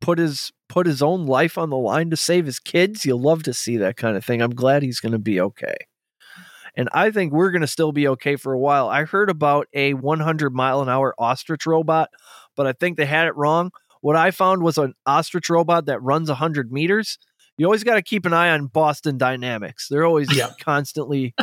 [0.00, 3.42] put his put his own life on the line to save his kids you love
[3.42, 5.76] to see that kind of thing i'm glad he's going to be okay
[6.76, 9.66] and i think we're going to still be okay for a while i heard about
[9.72, 12.10] a 100 mile an hour ostrich robot
[12.56, 16.00] but i think they had it wrong what i found was an ostrich robot that
[16.02, 17.18] runs 100 meters
[17.58, 20.50] you always got to keep an eye on boston dynamics they're always Yeah.
[20.60, 21.34] constantly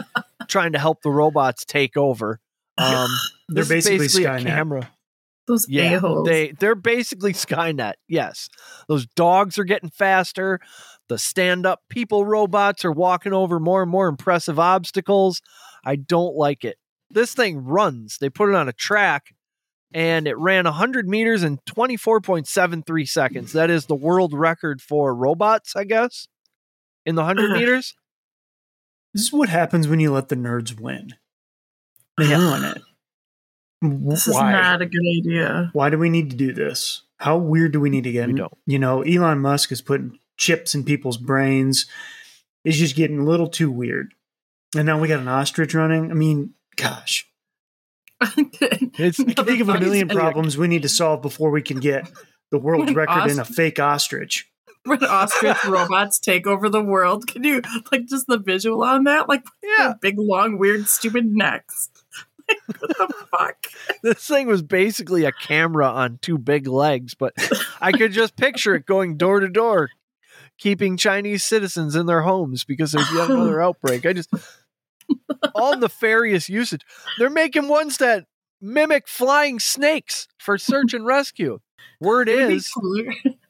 [0.47, 2.39] trying to help the robots take over
[2.77, 3.09] um,
[3.49, 4.45] They're this is basically a Skynet.
[4.45, 4.89] camera
[5.45, 6.25] those yeah, a-holes.
[6.25, 7.95] they they're basically Skynet.
[8.07, 8.47] Yes,
[8.87, 10.61] those dogs are getting faster.
[11.09, 15.41] The stand-up people robots are walking over more and more impressive obstacles.
[15.83, 16.77] I don't like it.
[17.09, 18.19] This thing runs.
[18.21, 19.35] They put it on a track,
[19.93, 23.53] and it ran 100 meters in 24.73 seconds.
[23.53, 26.27] That is the world record for robots, I guess,
[27.05, 27.95] in the 100 meters.
[29.13, 31.09] This is what happens when you let the nerds win.
[32.17, 32.37] They Yeah.
[32.37, 32.81] ruin it.
[33.81, 35.69] W- this is not a good idea.
[35.73, 37.03] Why do we need to do this?
[37.17, 38.27] How weird do we need to get?
[38.27, 38.53] We don't.
[38.65, 41.85] You know, Elon Musk is putting chips in people's brains.
[42.65, 44.13] It's just getting a little too weird.
[44.75, 46.09] And now we got an ostrich running.
[46.11, 47.27] I mean, gosh.
[48.97, 51.79] It's I can think of a million problems we need to solve before we can
[51.79, 52.09] get
[52.51, 54.49] the world When record in a fake ostrich.
[54.85, 57.25] when ostrich robots take over the world.
[57.27, 59.27] Can you like just the visual on that?
[59.29, 61.89] Like Yeah, big, long, weird, stupid necks.
[62.49, 63.67] Like, what the fuck?
[64.03, 67.33] this thing was basically a camera on two big legs, but
[67.79, 69.89] I could just picture it going door to door,
[70.57, 74.05] keeping Chinese citizens in their homes because there's yet another outbreak.
[74.05, 74.29] I just
[75.55, 76.81] all nefarious usage.
[77.17, 78.25] They're making ones that
[78.61, 81.59] mimic flying snakes for search and rescue.
[81.99, 82.71] Word It would be is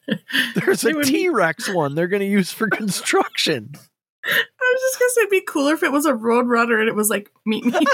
[0.56, 3.72] there's it a would be- T Rex one they're going to use for construction.
[4.26, 6.88] I was just gonna say it'd be cooler if it was a road runner and
[6.88, 7.74] it was like meet me.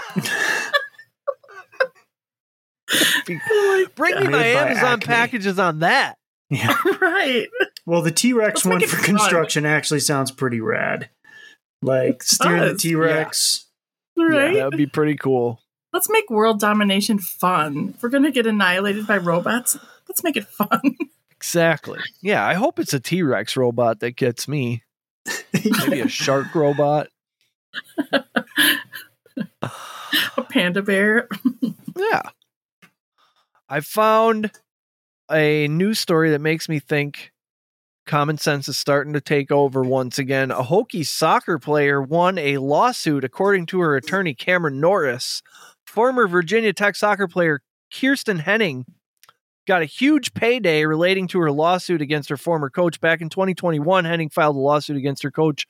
[3.32, 5.06] Oh bring me my Amazon Acme.
[5.06, 6.15] packages on that.
[6.50, 6.76] Yeah.
[7.00, 7.48] right.
[7.86, 9.06] Well, the T Rex one it for fun.
[9.06, 11.10] construction actually sounds pretty rad.
[11.84, 13.65] Like steering the T Rex.
[14.19, 14.55] Right.
[14.55, 15.62] That would be pretty cool.
[15.93, 17.93] Let's make world domination fun.
[17.95, 19.77] If we're gonna get annihilated by robots,
[20.08, 20.97] let's make it fun.
[21.39, 21.99] Exactly.
[22.21, 24.84] Yeah, I hope it's a T Rex robot that gets me.
[25.53, 27.08] Maybe a shark robot.
[28.12, 28.25] a
[30.49, 31.29] panda bear.
[31.95, 32.23] Yeah.
[33.69, 34.51] I found
[35.32, 37.32] a news story that makes me think
[38.10, 40.50] common sense is starting to take over once again.
[40.50, 45.43] A Hokie soccer player won a lawsuit, according to her attorney, Cameron Norris.
[45.86, 47.62] Former Virginia Tech soccer player
[47.93, 48.86] Kirsten Henning
[49.67, 53.00] got a huge payday relating to her lawsuit against her former coach.
[53.00, 55.67] Back in 2021, Henning filed a lawsuit against her coach,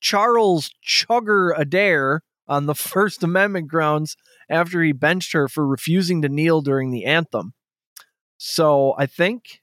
[0.00, 4.16] Charles Chugger Adair, on the First Amendment grounds
[4.50, 7.54] after he benched her for refusing to kneel during the anthem.
[8.38, 9.60] So I think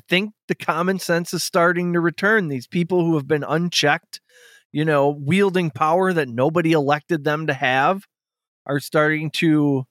[0.00, 2.48] I think the common sense is starting to return.
[2.48, 4.22] These people who have been unchecked,
[4.72, 8.06] you know, wielding power that nobody elected them to have
[8.64, 9.84] are starting to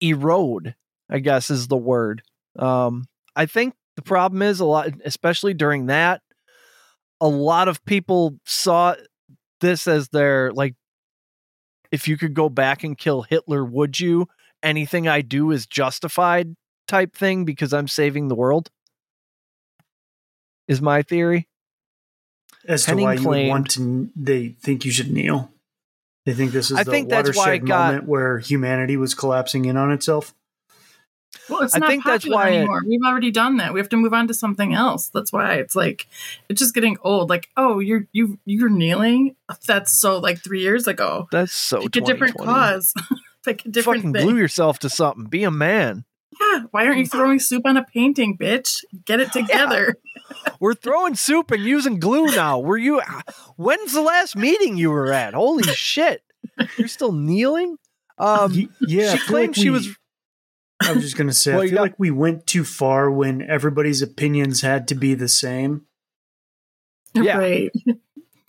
[0.00, 0.74] erode,
[1.10, 2.22] I guess is the word.
[2.58, 3.04] Um,
[3.36, 6.22] I think the problem is a lot, especially during that,
[7.20, 8.94] a lot of people saw
[9.60, 10.74] this as their like
[11.92, 14.26] if you could go back and kill Hitler, would you?
[14.62, 16.54] Anything I do is justified
[16.88, 18.70] type thing because I'm saving the world.
[20.66, 21.48] Is my theory.
[22.66, 25.50] As to Henning why you want to, they think you should kneel.
[26.26, 29.14] They think this is I the think that's why it got- moment where humanity was
[29.14, 30.34] collapsing in on itself.
[31.48, 33.72] Well, it's I not think that's popular why it- We've already done that.
[33.72, 35.08] We have to move on to something else.
[35.08, 36.06] That's why it's like
[36.50, 37.30] it's just getting old.
[37.30, 39.36] Like, oh, you're you you're kneeling.
[39.66, 41.28] That's so like three years ago.
[41.32, 42.92] That's so Pick a different cause.
[43.44, 44.26] Pick a different Fucking thing.
[44.26, 45.24] glue yourself to something.
[45.26, 46.04] Be a man.
[46.40, 46.62] Yeah.
[46.70, 48.84] Why aren't you throwing soup on a painting, bitch?
[49.04, 49.96] Get it together.
[50.60, 52.58] We're throwing soup and using glue now.
[52.58, 53.00] Were you?
[53.56, 55.34] When's the last meeting you were at?
[55.34, 56.22] Holy shit!
[56.76, 57.76] You're still kneeling.
[58.18, 59.96] Um, yeah, she claimed like she we- was.
[60.80, 63.10] I was just gonna say, Well, I you feel got- like we went too far
[63.10, 65.86] when everybody's opinions had to be the same.
[67.14, 67.38] Yeah.
[67.38, 67.72] Right.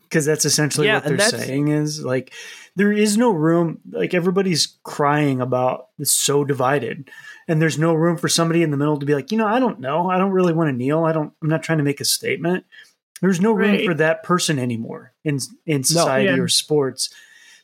[0.03, 2.32] because that's essentially Yeah, what they're saying is like
[2.75, 7.09] there is no room like everybody's crying about it's so divided
[7.49, 9.59] and there's no room for somebody in the middle to be like you know i
[9.59, 11.99] don't know i don't really want to kneel i don't i'm not trying to make
[11.99, 12.63] a statement
[13.21, 13.85] there's no room Right.
[13.85, 16.37] for that person anymore in in society Yeah.
[16.37, 17.09] or sports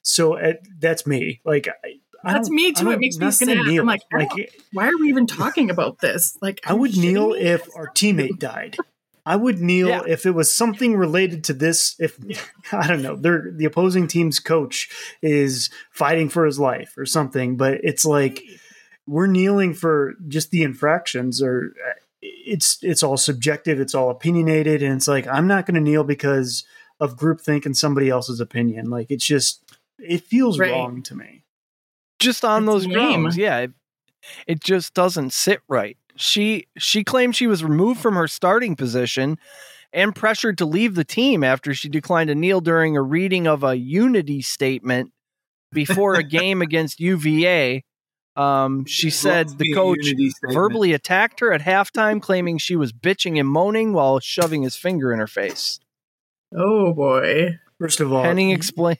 [0.01, 2.89] so uh, that's me like I, That's me too.
[2.89, 3.49] It makes me sad.
[3.55, 3.85] I'm kneel.
[3.85, 4.01] like,
[4.73, 6.35] Why are we even talking about this?
[6.41, 8.77] Like, I would kneel if our teammate died.
[9.27, 10.01] I would kneel Yeah.
[10.07, 11.95] if it was something related to this.
[11.99, 12.17] If
[12.73, 14.89] I don't know, they're, the opposing team's coach
[15.21, 18.41] is fighting for his life or something, but it's like
[19.07, 21.73] we're kneeling for just the infractions, or
[22.21, 26.03] it's it's all subjective, it's all opinionated, and it's like I'm not going to kneel
[26.03, 26.63] because
[26.99, 28.89] of groupthink and somebody else's opinion.
[28.89, 29.61] Like it's just
[29.99, 30.71] it feels Right.
[30.71, 31.43] wrong to me.
[32.19, 33.21] just on It's those lame.
[33.21, 33.37] grounds.
[33.37, 33.71] Yeah, it,
[34.47, 35.97] it just doesn't sit right.
[36.15, 39.37] She she claimed she was removed from her starting position
[39.93, 43.63] and pressured to leave the team after she declined to kneel during a reading of
[43.63, 45.11] a unity statement
[45.71, 47.83] before a game against UVA.
[48.35, 50.13] Um, she said the coach
[50.51, 55.13] verbally attacked her at halftime, claiming she was bitching and moaning while shoving his finger
[55.13, 55.79] in her face.
[56.55, 57.59] Oh boy.
[57.79, 58.99] First of all, Henning explained.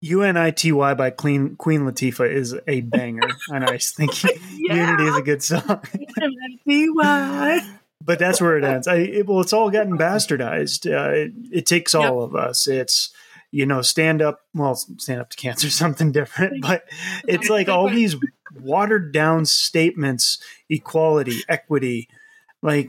[0.00, 5.42] UNITY by Queen Queen Latifah is a banger, and I think Unity is a good
[5.42, 5.82] song.
[6.64, 7.60] See why?
[8.00, 8.86] but that's where it ends.
[8.86, 10.86] I it, well, it's all gotten bastardized.
[10.86, 12.66] Uh, it, it takes all of us.
[12.68, 13.12] It's
[13.50, 14.40] you know, stand up.
[14.54, 16.62] Well, stand up to cancer, something different.
[16.62, 16.84] But
[17.26, 18.16] it's like all these
[18.60, 20.38] watered down statements:
[20.68, 22.08] equality, equity.
[22.62, 22.88] Like,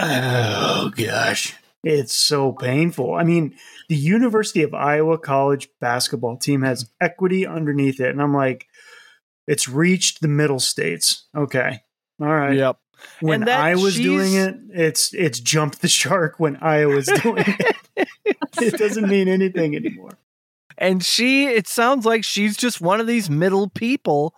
[0.00, 3.14] oh gosh, it's so painful.
[3.14, 3.54] I mean,
[3.88, 8.66] the University of Iowa college basketball team has equity underneath it, and I'm like,
[9.46, 11.26] it's reached the middle states.
[11.36, 11.80] Okay,
[12.20, 12.78] all right Yep.
[13.20, 17.44] when that I was doing it, it's it's jumped the shark when I was doing
[17.46, 17.76] it.
[18.60, 20.18] it doesn't mean anything anymore.
[20.78, 24.34] and she it sounds like she's just one of these middle people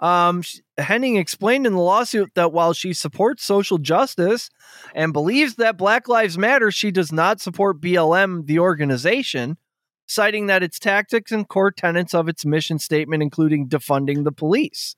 [0.00, 0.42] um
[0.78, 4.50] henning explained in the lawsuit that while she supports social justice
[4.94, 9.56] and believes that black lives matter she does not support blm the organization
[10.06, 14.96] citing that its tactics and core tenets of its mission statement including defunding the police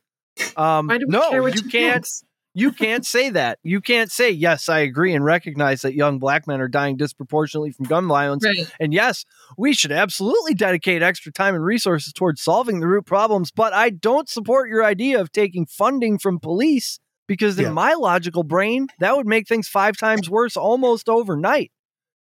[0.56, 2.04] um no, you can't.
[2.04, 2.24] thinks?
[2.54, 3.58] You can't say that.
[3.62, 7.72] You can't say, yes, I agree and recognize that young black men are dying disproportionately
[7.72, 8.44] from gun violence.
[8.44, 8.70] Right.
[8.78, 9.24] And yes,
[9.56, 13.50] we should absolutely dedicate extra time and resources towards solving the root problems.
[13.50, 18.42] But I don't support your idea of taking funding from police because, in my logical
[18.42, 21.72] brain, that would make things five times worse almost overnight.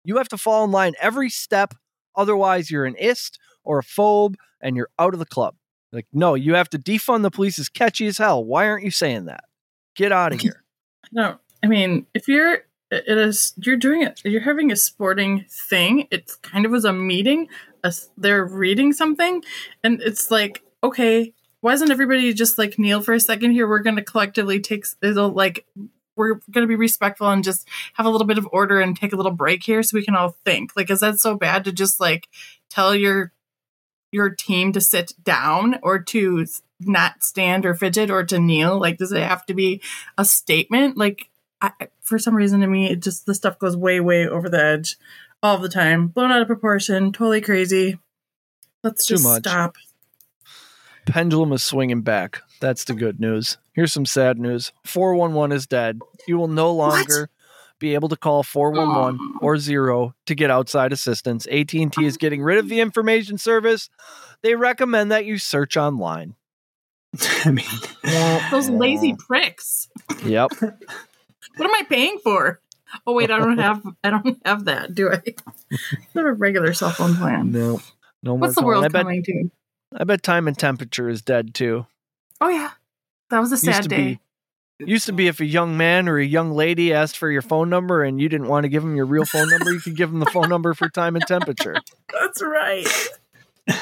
[0.05, 1.75] You have to fall in line every step.
[2.15, 5.57] Otherwise, you're an ist or a phobe and you're out of the club.
[5.93, 8.45] Like, no, you have to defund the police is catchy as hell.
[8.45, 9.43] Why aren't you saying that?
[9.97, 10.63] Get out of here.
[11.13, 16.09] No, I mean, if you're it is you're doing it, you're having a sporting thing.
[16.11, 17.49] It's kind of as a meeting.
[17.83, 19.43] As they're reading something,
[19.83, 23.67] and it's like, okay, why doesn't everybody just like kneel for a second here?
[23.69, 25.67] We're going to collectively take it'll like
[26.17, 29.13] we're going to be respectful and just have a little bit of order and take
[29.13, 30.73] a little break here so we can all think.
[30.77, 32.29] Like, is that so bad to just like
[32.69, 33.33] tell your
[34.13, 36.47] your team to sit down or to
[36.81, 38.79] not stand or fidget or to kneel?
[38.79, 39.81] Like, does it have to be
[40.19, 40.97] a statement?
[40.97, 44.49] Like, I, for some reason to me, it just the stuff goes way, way over
[44.49, 44.97] the edge
[45.43, 47.99] all the time, blown out of proportion, totally crazy.
[48.83, 49.77] Let's just stop.
[51.07, 52.43] Pendulum is swinging back.
[52.61, 53.59] That's the good news.
[53.73, 56.01] Here's some sad news 411 is dead.
[56.27, 57.31] You will no longer
[57.79, 61.47] be able to call 411 or 0 to get outside assistance.
[61.47, 63.89] AT&T is getting rid of the information service.
[64.43, 66.35] They recommend that you search online.
[67.45, 67.67] I mean,
[68.51, 69.89] Those lazy pricks.
[70.25, 70.51] Yep.
[71.57, 72.61] What am I paying for?
[73.07, 75.21] Oh wait, I don't have I don't have that, do I?
[75.73, 75.77] I
[76.15, 77.51] have a regular cell phone plan.
[77.53, 77.81] No.
[78.23, 79.51] No more What's the world I bet, coming to?
[79.95, 81.87] I bet time and temperature is dead too.
[82.41, 82.71] Oh yeah,
[83.31, 84.21] that was a sad to day.
[84.79, 87.43] be used to be if a young man or a young lady asked for your
[87.43, 89.97] phone number and you didn't want to give them your real phone number, you could
[89.97, 91.77] give them the phone number for time and temperature.
[92.13, 92.89] That's right.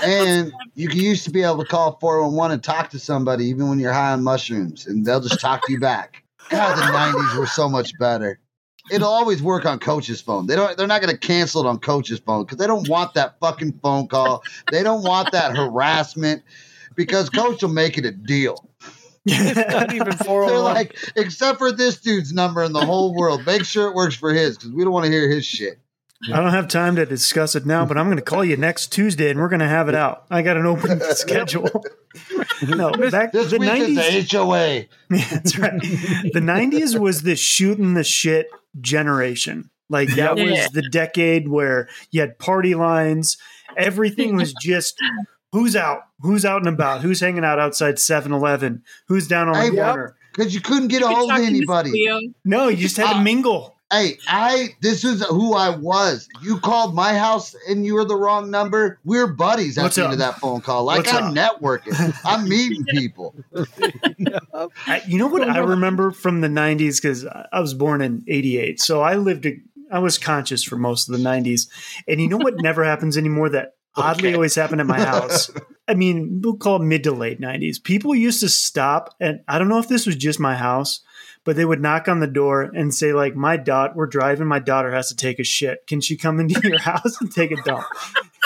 [0.05, 3.79] And you used to be able to call 411 and talk to somebody even when
[3.79, 6.25] you're high on mushrooms, and they'll just talk to you back.
[6.51, 8.39] God, the 90s were so much better.
[8.91, 10.47] It'll always work on coach's phone.
[10.47, 10.77] They don't.
[10.77, 13.81] They're not going to cancel it on coach's phone because they don't want that fucking
[13.83, 14.43] phone call.
[14.71, 16.43] They don't want that harassment
[16.95, 18.69] because coach will make it a deal.
[19.27, 23.65] Not even They're oh like, except for this dude's number in the whole world, make
[23.65, 25.79] sure it works for his because we don't want to hear his shit.
[26.33, 28.89] I don't have time to discuss it now, but I'm going to call you next
[28.93, 30.25] Tuesday and we're going to have it out.
[30.31, 31.85] I got an open schedule.
[32.67, 34.13] No, back This the week 90s.
[34.15, 34.85] is the HOA.
[35.17, 35.81] Yeah, that's right.
[35.81, 38.49] The 90s was the shooting the shit
[38.81, 39.71] generation.
[39.89, 40.45] Like that Yeah.
[40.45, 43.37] was the decade where you had party lines.
[43.77, 44.99] Everything was just
[45.53, 49.71] who's out, who's out and about, who's hanging out outside 7-Eleven, who's down on Hey,
[49.71, 50.17] the corner.
[50.35, 52.33] Because you couldn't get a hold of anybody.
[52.45, 53.23] No, you just had to Ah.
[53.23, 53.78] mingle.
[53.91, 56.29] Hey, I this is who I was.
[56.43, 58.99] You called my house and you were the wrong number.
[59.05, 60.13] We're buddies at What's the end up?
[60.15, 60.85] of that phone call.
[60.85, 62.15] Like What's I'm networking.
[62.25, 63.35] I'm meeting people.
[64.87, 68.81] I, you know what I remember from the 90s because I was born in 88.
[68.81, 69.57] So I lived, a,
[69.91, 71.69] I was conscious for most of the 90s.
[72.07, 74.35] And you know what never happens anymore that oddly Okay.
[74.35, 75.51] always happened at my house?
[75.89, 77.83] I mean, we'll call it mid to late 90s.
[77.83, 81.01] People used to stop, and I don't know if this was just my house,
[81.45, 84.59] but they would knock on the door and say, like, my dot, we're driving, my
[84.59, 85.87] daughter has to take a shit.
[85.87, 87.85] Can she come into your house and take a dump?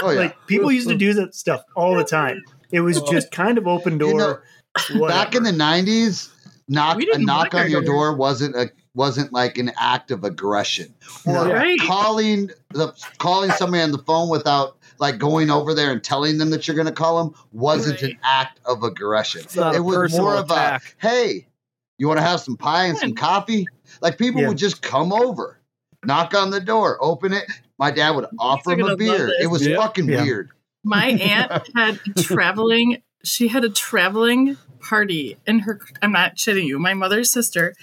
[0.03, 0.21] Oh yeah.
[0.21, 2.43] Like, people used to do that stuff all the time.
[2.71, 4.43] It was just kind of open door.
[4.89, 6.31] You know, Back in the '90s,
[6.69, 8.07] knock a knock knock on your door.
[8.11, 10.93] door wasn't a wasn't like an act of aggression
[11.27, 11.53] or No.
[11.53, 11.79] Right.
[11.81, 16.51] calling the calling somebody on the phone without like going over there and telling them
[16.51, 19.41] that you're going to call them wasn't an act of aggression.
[19.43, 21.47] It's not a it was personal more of a hey,
[22.03, 23.65] you want to have some pie and some coffee?
[24.01, 24.49] Like people Yeah.
[24.49, 25.61] would just come over,
[26.05, 27.45] knock on the door, open it.
[27.79, 29.27] My dad would offer are him a beer.
[29.27, 29.35] this.
[29.43, 29.77] It was Yeah.
[29.77, 30.23] fucking Yeah.
[30.25, 30.51] weird.
[30.83, 33.03] My aunt had traveling.
[33.25, 35.81] She had a traveling party in her.
[36.03, 36.81] I'm not shitting you.
[36.81, 37.75] My mother's sister.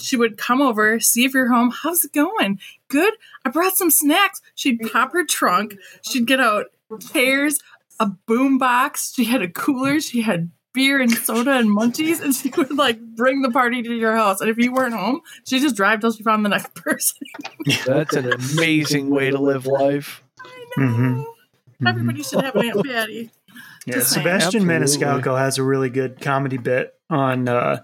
[0.00, 1.70] She would come over, see if you're home.
[1.70, 2.58] How's it going?
[2.88, 3.14] Good.
[3.44, 4.40] I brought some snacks.
[4.56, 5.76] She'd pop her trunk.
[6.02, 6.66] She'd get out
[7.12, 7.60] chairs,
[8.00, 9.12] a boom box.
[9.14, 10.00] She had a cooler.
[10.00, 13.94] She had beer and soda and munchies, and she would like bring the party to
[13.94, 14.40] your house.
[14.40, 17.18] And if you weren't home, she'd just drive till she found the next person.
[17.86, 20.22] That's an amazing way to live life.
[20.76, 21.24] Mhm.
[21.86, 23.30] Everybody should have an Aunt Patty.
[23.86, 24.12] Yeah, Just.
[24.12, 25.06] Sebastian Absolutely.
[25.06, 27.82] Maniscalco has a really good comedy bit on uh,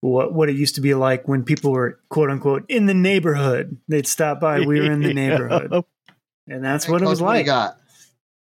[0.00, 3.76] what what it used to be like when people were quote unquote in the neighborhood.
[3.88, 4.60] They'd stop by.
[4.60, 5.84] We were in the neighborhood,
[6.48, 7.46] and that's what it Coach, was you like.
[7.46, 7.76] got?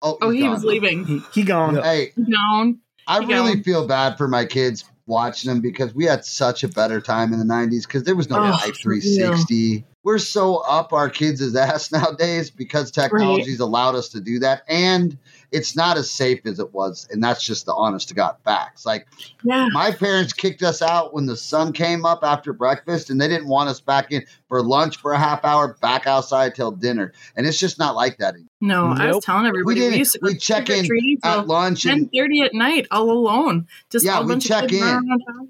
[0.01, 1.05] Oh, Oh, he's he was leaving.
[1.05, 1.75] He, he gone.
[1.75, 2.79] Hey, Down.
[3.07, 3.63] I You really know.
[3.63, 7.39] feel bad for my kids watching them because we had such a better time in
[7.39, 9.85] the 90s because there was no Oh, Life 360.
[10.05, 14.61] We're so up our kids' ass nowadays because technology's allowed us to do that.
[14.69, 15.17] And
[15.51, 17.07] it's not as safe as it was.
[17.09, 18.85] And that's just the honest to God facts.
[18.85, 19.07] Like
[19.43, 19.67] Yeah.
[19.71, 23.47] my parents kicked us out when the sun came up after breakfast and they didn't
[23.47, 27.11] want us back in for lunch for a half hour, back outside till dinner.
[27.35, 28.49] And it's just not like that anymore.
[28.61, 30.85] No, I was telling everybody We we, didn't- used to we check in
[31.23, 33.65] At lunch ten and thirty at night, all alone.
[33.91, 34.81] Just Yeah, we check in.
[34.81, 35.49] running around town.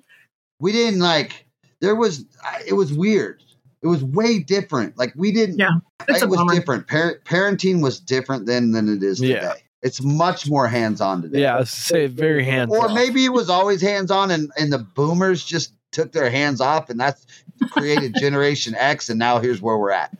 [0.62, 1.46] we didn't like
[1.82, 2.24] there was
[2.66, 3.42] it was weird
[3.86, 5.70] it was way different like we didn't Yeah,
[6.10, 6.54] It's a it was bummer.
[6.56, 9.54] different Par- parenting was different then than it is today Yeah.
[9.84, 13.30] it's much more hands-on today Yeah, I was say very hands on or maybe it
[13.34, 17.26] was always hands-on and, and the boomers just took their hands off and that's
[17.72, 20.18] created generation x and now here's where we're at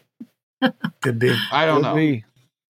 [1.02, 1.36] Could be.
[1.52, 2.24] i don't Could know be.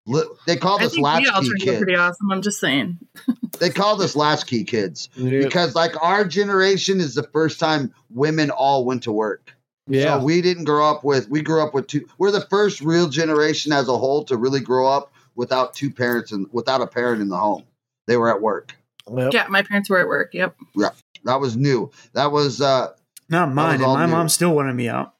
[0.08, 2.32] Li- they called I us think latchkey kids pretty awesome.
[2.32, 3.00] I'm just saying.
[3.60, 5.40] they called us latchkey kids Yeah.
[5.44, 9.55] because like our generation is the first time women all went to work
[9.88, 10.18] yeah.
[10.20, 13.08] So we didn't grow up with we grew up with two we're the first real
[13.10, 17.22] generation as a whole to really grow up without two parents and without a parent
[17.22, 17.64] in the home.
[18.08, 18.76] They were at work.
[19.12, 19.34] Yep.
[19.34, 20.34] Yeah, my parents were at work.
[20.34, 20.56] Yep.
[20.76, 20.90] Yeah.
[21.26, 21.92] That was new.
[22.14, 22.94] That was uh
[23.30, 23.82] Not mine.
[23.82, 24.12] And my new.
[24.12, 25.14] mom still wanted me out.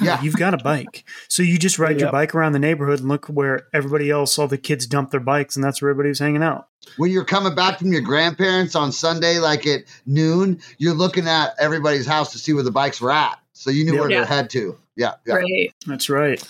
[0.00, 0.22] yeah.
[0.22, 3.26] You've got a bike, so you just ride your bike around the neighborhood and look
[3.26, 6.42] where everybody else, all the kids dump their bikes, and that's where everybody was hanging
[6.42, 6.68] out.
[6.96, 11.54] when you're coming back from your grandparents on Sunday, like at noon, you're looking at
[11.58, 13.38] everybody's house to see where the bikes were at.
[13.56, 14.20] So you knew where Yeah.
[14.20, 14.78] to head to.
[14.96, 15.14] Yeah.
[15.26, 15.34] yeah.
[15.36, 15.74] Right.
[15.86, 16.46] That's right.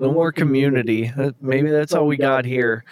[0.00, 1.12] No more community.
[1.40, 2.84] Maybe that's all we got here.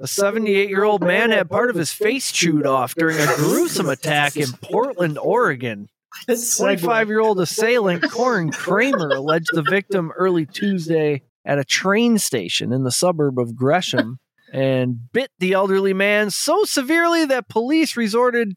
[0.00, 3.88] A 78 year old man had part of his face chewed off during a gruesome
[3.88, 5.88] attack in Portland, Oregon.
[6.26, 12.72] 25 year old assailant Corin Kramer alleged the victim early Tuesday at a train station
[12.72, 14.18] in the suburb of Gresham
[14.52, 18.54] and bit the elderly man so severely that police resorted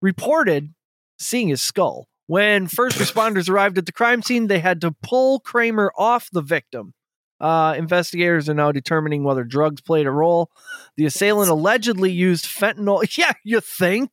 [0.00, 0.72] reported
[1.18, 2.06] seeing his skull.
[2.26, 6.42] When first responders arrived at the crime scene, they had to pull Kramer off the
[6.42, 6.94] victim.
[7.40, 10.48] Uh, investigators are now determining whether drugs played a role.
[10.96, 13.02] The assailant allegedly used fentanyl.
[13.18, 14.12] Yeah, you think?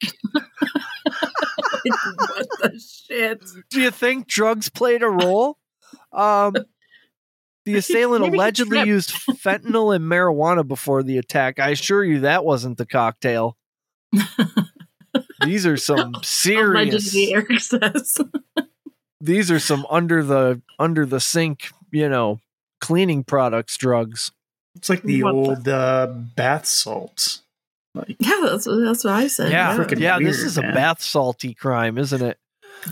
[1.84, 3.43] what the shit?
[3.70, 5.60] Do you think drugs played a role?
[6.12, 6.55] Um,
[7.66, 11.60] the assailant allegedly used fentanyl and marijuana before the attack.
[11.60, 13.57] I assure you that wasn't the cocktail.
[15.43, 17.13] These are some serious.
[17.13, 18.17] Allegedly, Eric says.
[19.21, 22.39] These are some under the under the sink, you know,
[22.81, 24.31] cleaning products drugs.
[24.75, 27.41] It's like the What the- old uh, bath salts.
[27.95, 29.51] Like, yeah, that's, that's what I said.
[29.51, 30.19] Yeah, Freaking yeah.
[30.19, 32.37] this weird, is a bath salty crime, isn't it?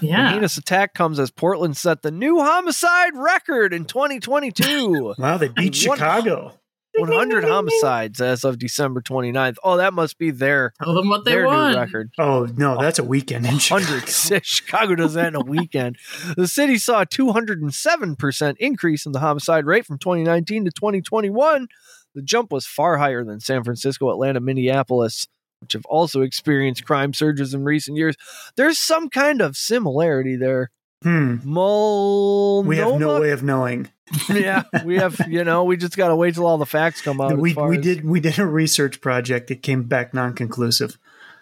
[0.01, 0.31] The Yeah.
[0.31, 5.13] heinous attack comes as Portland set the new homicide record in 2022.
[5.17, 6.53] Wow, they beat One- Chicago.
[6.99, 9.55] 100 homicides as of December 29th.
[9.63, 11.75] Oh, that must be their Tell them what they their new want.
[11.77, 12.11] record.
[12.17, 13.99] Oh no, that's a weekend in Chicago.
[14.43, 15.97] Chicago does that in a weekend.
[16.35, 21.67] The city saw a 207% increase in the homicide rate from 2019 to 2021.
[22.15, 25.27] The jump was far higher than San Francisco, Atlanta, Minneapolis,
[25.61, 28.15] which have also experienced crime surges in recent years.
[28.55, 30.71] There's some kind of similarity there.
[31.03, 31.37] Hmm.
[31.43, 32.67] Multnomah?
[32.67, 33.89] We have no way of knowing.
[34.29, 37.19] yeah, we have, you know, we just got to wait till all the facts come
[37.19, 37.37] out.
[37.37, 40.97] we we as- did we did a research project It came back non-conclusive.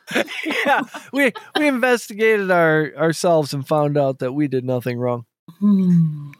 [0.66, 0.82] yeah,
[1.14, 5.26] we we investigated our ourselves and found out that we did nothing wrong.
[5.60, 6.32] Hmm.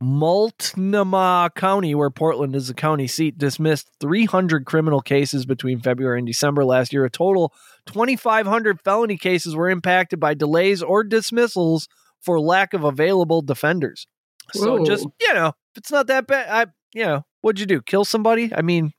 [0.00, 6.26] Multnomah County, where Portland is the county seat, dismissed 300 criminal cases between February and
[6.26, 7.04] December last year.
[7.04, 7.54] A total
[7.86, 11.88] 2,500 felony cases were impacted by delays or dismissals
[12.24, 14.06] for lack of available defenders.
[14.52, 14.84] So Whoa.
[14.84, 17.82] just you know, if it's not that bad, I you know, what'd you do?
[17.82, 18.52] Kill somebody?
[18.54, 18.92] I mean,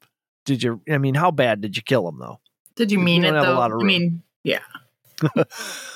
[0.46, 0.82] did you?
[0.90, 2.40] I mean, how bad did you kill them though?
[2.76, 3.56] Did you We mean it don't have a though?
[3.58, 4.60] lot of I mean, yeah.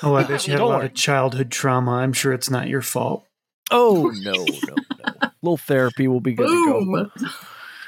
[0.02, 1.92] Oh, I bet you had a lot of childhood trauma.
[1.92, 3.26] I'm sure it's not your fault.
[3.70, 5.30] Oh no, no, no.
[5.42, 7.10] little therapy will be good to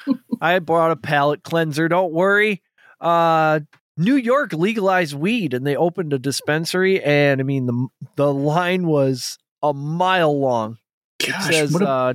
[0.06, 0.14] go.
[0.40, 1.88] I brought a palate cleanser.
[1.88, 2.62] Don't worry.
[3.00, 3.60] Uh,
[3.96, 7.02] New York legalized weed, and they opened a dispensary.
[7.02, 10.78] And I mean, the the line was a mile long.
[11.18, 12.14] Gosh, it says what a- uh,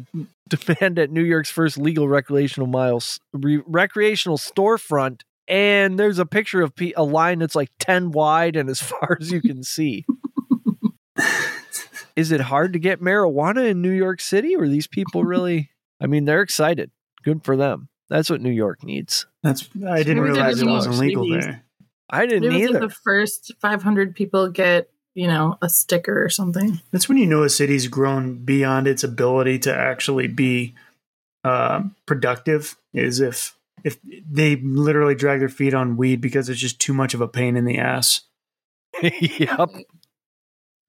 [0.50, 5.22] demand at New York's first legal recreational miles re- recreational storefront.
[5.50, 9.18] And there's a picture of pe- a line that's like ten wide and as far
[9.22, 10.06] as you can see.
[12.16, 14.56] Is it hard to get marijuana in New York City?
[14.56, 15.70] Or these people really?
[16.02, 16.90] I mean, they're excited.
[17.24, 17.90] Good for them.
[18.10, 19.26] That's what New York needs.
[19.44, 21.64] That's I didn't Maybe realize it wasn't legal there.
[22.10, 26.30] I didn't It was like the first 500 people get, you know, a sticker or
[26.30, 26.80] something.
[26.92, 30.76] That's when you know a city's grown beyond its ability to actually be
[31.44, 32.78] uh, productive.
[32.94, 37.14] Is if if they literally drag their feet on weed because it's just too much
[37.14, 38.22] of a pain in the ass.
[39.02, 39.70] yep.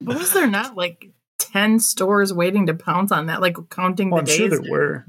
[0.00, 4.16] But was there not like 10 stores waiting to pounce on that, like counting the
[4.16, 4.36] I'm days?
[4.36, 5.06] sure there were.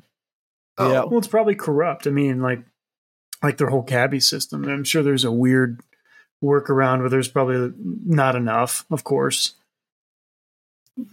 [0.80, 1.04] Yeah.
[1.04, 2.08] Well, it's probably corrupt.
[2.08, 2.64] I mean, like
[3.42, 4.66] like their whole cabbie system.
[4.66, 5.82] I'm sure there's a weird
[6.44, 7.74] workaround where there's probably
[8.06, 8.86] not enough.
[8.90, 9.56] Of course,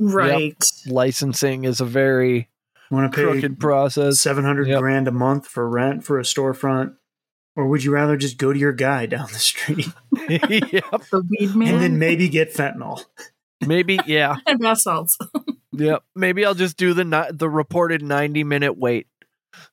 [0.01, 0.57] Right.
[0.87, 2.49] Licensing is a very
[2.91, 4.21] want to pay crooked process.
[4.21, 4.81] seven hundred Yep.
[4.81, 6.95] grand a month for rent for a storefront,
[7.55, 9.87] or would you rather just go to your guy down the street
[10.29, 10.85] yep.
[11.11, 13.05] The weed man and then maybe get fentanyl?
[13.65, 14.37] Maybe, yeah.
[14.47, 15.17] and bath salts.
[15.73, 16.03] Yep.
[16.15, 19.07] Maybe I'll just do the ni- the reported 90 minute wait.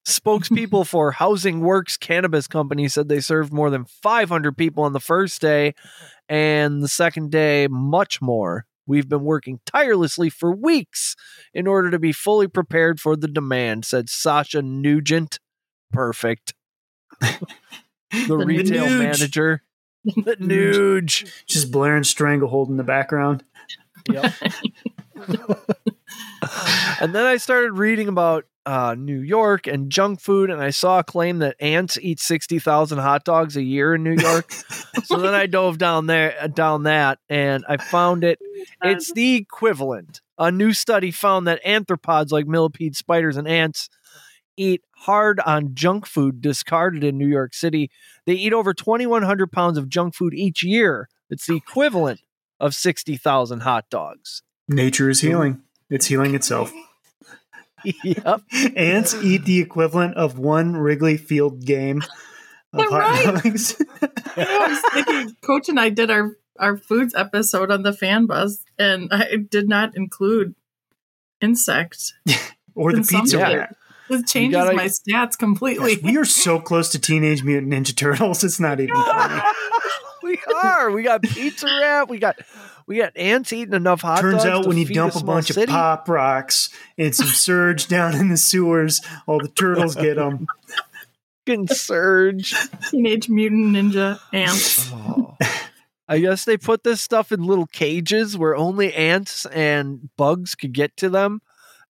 [0.05, 4.99] Spokespeople for Housing Works Cannabis Company said they served more than 500 people on the
[4.99, 5.73] first day
[6.29, 8.65] and the second day much more.
[8.85, 11.15] We've been working tirelessly for weeks
[11.53, 15.39] in order to be fully prepared for the demand, said Sasha Nugent.
[15.91, 16.53] Perfect.
[17.21, 18.99] the retail Nuge.
[18.99, 19.61] manager.
[20.05, 21.31] The Nuge.
[21.45, 23.45] Just blaring stranglehold in the background.
[24.11, 24.33] Yep.
[27.01, 30.99] and then I started reading about uh, New York and junk food, and I saw
[30.99, 34.51] a claim that ants eat sixty thousand hot dogs a year in New York.
[35.03, 38.39] so then I dove down there, uh, down that, and I found it.
[38.81, 40.21] It's the equivalent.
[40.37, 43.89] A new study found that arthropods like millipede spiders and ants
[44.57, 47.89] eat hard on junk food discarded in New York City.
[48.25, 51.09] They eat over 2,100 pounds of junk food each year.
[51.29, 52.21] It's the equivalent
[52.59, 54.43] of 60,000 hot dogs.
[54.67, 55.27] Nature is hmm.
[55.27, 55.61] healing.
[55.89, 56.71] It's healing itself.
[58.03, 58.41] yep.
[58.75, 62.01] Ants eat the equivalent of one Wrigley Field game
[62.71, 63.43] of Yeah, hot right.
[63.43, 63.81] dogs.
[64.01, 68.63] I was thinking, Coach and I did our, our foods episode on the fan bus,
[68.79, 70.55] and I did not include
[71.41, 72.13] insect.
[72.75, 73.59] or the pizza consumption.
[73.59, 73.75] rat.
[74.09, 75.97] It changes gotta- my stats completely.
[76.03, 78.43] We are so close to Teenage Mutant Ninja Turtles.
[78.43, 79.41] It's not even funny.
[80.23, 80.91] we are.
[80.91, 82.09] We got pizza wrap.
[82.09, 82.37] We got
[82.87, 84.45] we got ants eating enough hot Turns dogs.
[84.45, 85.63] out when you dump a small bunch city.
[85.63, 90.47] of pop rocks and some surge down in the sewers, all the turtles get them.
[91.47, 92.55] fucking surge.
[92.89, 94.89] Teenage Mutant Ninja ants.
[94.91, 95.35] Oh.
[96.07, 100.73] I guess they put this stuff in little cages where only ants and bugs could
[100.73, 101.41] get to them,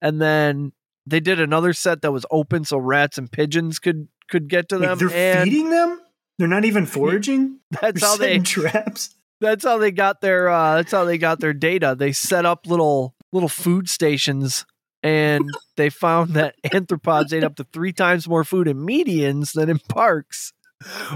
[0.01, 0.71] and then
[1.05, 4.77] they did another set that was open so rats and pigeons could could get to
[4.77, 4.97] them.
[4.99, 5.99] they're and feeding them.
[6.37, 7.59] They're not even foraging.
[7.81, 9.13] that's They're how they traps.
[9.49, 12.65] That's how they got their uh that's how they got their data they set up
[12.65, 14.65] little little food stations
[15.01, 19.69] and they found that anthropods ate up to three times more food in medians than
[19.69, 20.53] in parks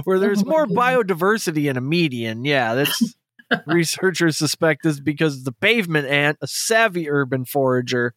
[0.04, 3.16] where there's Oh more biodiversity in a median yeah that's
[3.66, 8.14] Researchers suspect this because the pavement ant, a savvy urban forager,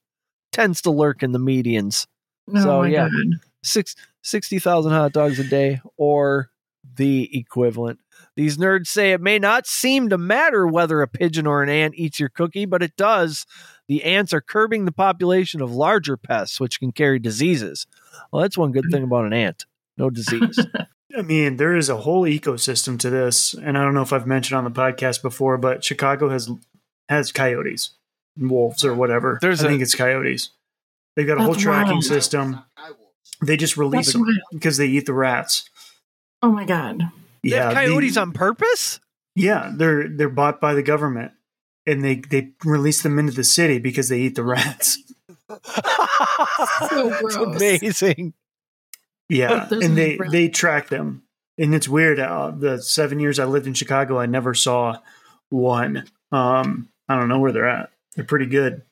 [0.53, 2.07] tends to lurk in the medians.
[2.53, 3.09] Oh So, yeah.
[3.09, 3.41] god.
[3.63, 6.51] Six, 60,000 hot dogs a day or
[6.97, 8.01] the equivalent.
[8.37, 11.95] These nerds say it may not seem to matter whether a pigeon or an ant
[11.97, 13.45] eats your cookie, but it does.
[13.89, 17.87] The ants are curbing the population of larger pests, which can carry diseases.
[18.33, 19.67] Well, that's one good thing about an ant
[19.97, 20.59] no disease.
[21.19, 24.27] I mean, there is a whole ecosystem to this, and I don't know if I've
[24.29, 26.49] mentioned on the podcast before, but Chicago has
[27.09, 27.91] has coyotes,
[28.39, 29.39] wolves, or whatever.
[29.43, 30.51] There's I a- think it's coyotes.
[31.17, 32.05] They've got a whole tracking wild.
[32.05, 32.61] system.
[33.43, 34.39] They just release That's them wild.
[34.53, 35.69] because they eat the rats.
[36.41, 37.03] Oh my god.
[37.43, 39.01] They have the- coyotes on purpose?
[39.35, 41.33] Yeah, they're they're bought by the government,
[41.87, 44.99] and they they release them into the city because they eat the rats.
[46.89, 48.35] So It's amazing.
[49.29, 50.33] Yeah, Those and they rats.
[50.33, 51.23] they track them,
[51.59, 52.19] and it's weird.
[52.21, 54.99] Uh, the seven years I lived in Chicago, I never saw
[55.49, 56.05] one.
[56.33, 57.91] Um, I don't know where they're at.
[58.17, 58.83] They're pretty good.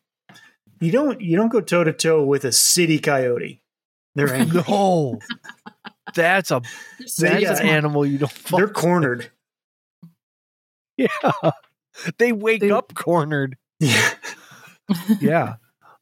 [0.80, 3.61] You don't you don't go toe to toe with a city coyote.
[4.14, 4.62] They're angry.
[4.68, 5.18] No.
[6.14, 6.62] That's a
[6.98, 8.59] that's yeah, an animal you don't fuck.
[8.59, 9.30] they're cornered.
[10.96, 11.06] Yeah.
[12.18, 13.56] They wake They- up cornered.
[13.80, 14.11] Yeah,
[15.20, 15.54] Yeah.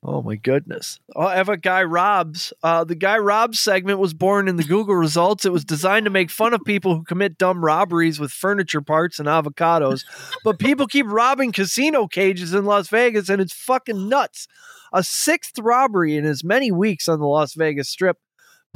[0.02, 1.00] Oh my goodness.
[1.16, 2.52] Oh, I have a guy Robs.
[2.62, 5.44] Uh, the guy Robs segment was born in the Google results.
[5.44, 9.18] It was designed to make fun of people who commit dumb robberies with furniture parts
[9.18, 10.04] and avocados.
[10.44, 14.46] but people keep robbing casino cages in Las Vegas, and it's fucking nuts.
[14.92, 18.16] A sixth robbery in as many weeks on the Las Vegas Strip.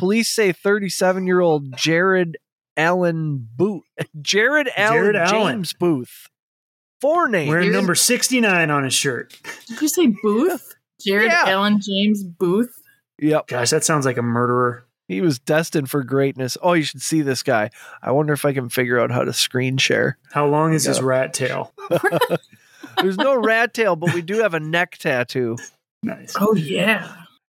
[0.01, 2.37] Police say 37 year old Jared
[2.77, 3.85] Allen Booth.
[4.21, 5.57] Jared Allen Jared Allen.
[5.57, 6.27] James Booth.
[7.01, 7.49] Four names.
[7.49, 9.39] wearing number sixty nine on his shirt.
[9.69, 10.75] Did you say Booth?
[11.07, 11.45] Jared Yeah.
[11.47, 12.75] Allen James Booth.
[13.21, 13.47] Yep.
[13.49, 14.85] Gosh, that sounds like a murderer.
[15.09, 16.57] He was destined for greatness.
[16.63, 17.71] Oh, you should see this guy.
[18.03, 20.19] I wonder if I can figure out how to screen share.
[20.33, 21.73] How long is his rat tail?
[23.03, 25.57] There's no rat tail, but we do have a neck tattoo.
[26.03, 26.35] Nice.
[26.39, 27.13] Oh yeah.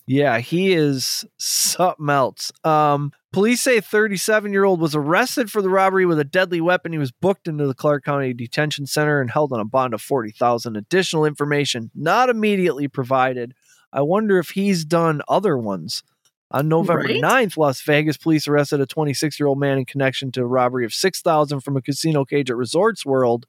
[0.08, 2.52] Yeah, he is something else.
[2.64, 6.92] Um, police say 37 year old was arrested for the robbery with a deadly weapon.
[6.92, 10.02] He was booked into the Clark County Detention Center and held on a bond of
[10.02, 10.76] 40,000.
[10.76, 13.56] Additional information not immediately provided.
[13.92, 16.04] I wonder if he's done other ones.
[16.52, 17.22] On November Right?
[17.22, 20.86] 9th, Las Vegas police arrested a 26 year old man in connection to a robbery
[20.86, 23.48] of 6,000 from a casino cage at Resorts World.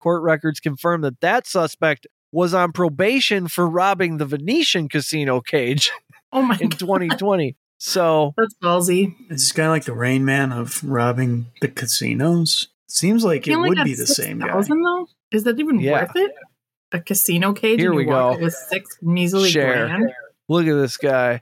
[0.00, 5.90] Court records confirm that that suspect was on probation for robbing the Venetian casino cage
[6.32, 6.78] Oh my in god.
[6.78, 7.56] 2020.
[7.78, 9.14] So That's ballsy.
[9.30, 12.68] Is this guy like the Rain Man of robbing the casinos?
[12.88, 14.46] Seems like it would got be the same guy.
[14.46, 15.06] 6,000 though.
[15.30, 15.92] Is that even Yeah.
[16.02, 16.32] worth it?
[16.92, 17.80] A casino cage.
[17.80, 18.36] Here we go.
[18.38, 19.86] With six measly Share.
[19.88, 20.10] grand.
[20.48, 21.40] look at this guy.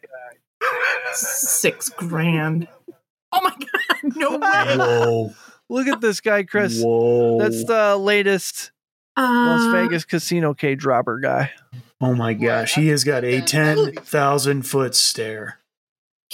[1.13, 2.69] Six grand.
[3.33, 4.17] Oh my god!
[4.17, 4.77] No way.
[4.77, 5.35] Whoa.
[5.69, 6.81] Look at this guy, Chris.
[6.83, 7.39] Whoa.
[7.39, 8.71] That's the latest
[9.21, 11.51] Las Uh, Vegas casino cage robber guy.
[12.01, 12.75] oh my gosh.
[12.75, 15.59] He has got a 10,000 foot stare.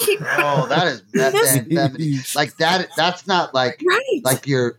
[0.00, 2.34] Oh, that is methamphetamine.
[2.36, 2.88] like that.
[2.96, 4.20] That's not like right.
[4.24, 4.78] like your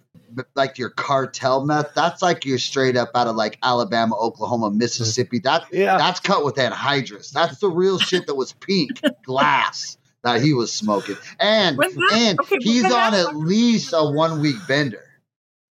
[0.55, 1.93] like your cartel meth.
[1.95, 5.39] That's like you're straight up out of like Alabama, Oklahoma, Mississippi.
[5.39, 5.97] That Yeah.
[5.97, 7.32] that's cut with anhydrous.
[7.32, 11.18] That's the real shit that was pink glass that he was smoking.
[11.39, 15.03] And that- and okay, he's on at least a one week bender.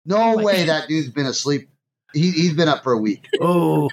[0.05, 0.68] No Oh way God.
[0.68, 1.68] that dude's been asleep.
[2.12, 3.28] He, he's been up for a week.
[3.40, 3.88] Oh,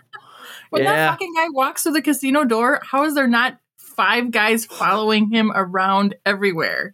[0.70, 0.94] when yeah.
[0.96, 5.30] that fucking guy walks through the casino door, how is there not five guys following
[5.32, 6.94] him around everywhere?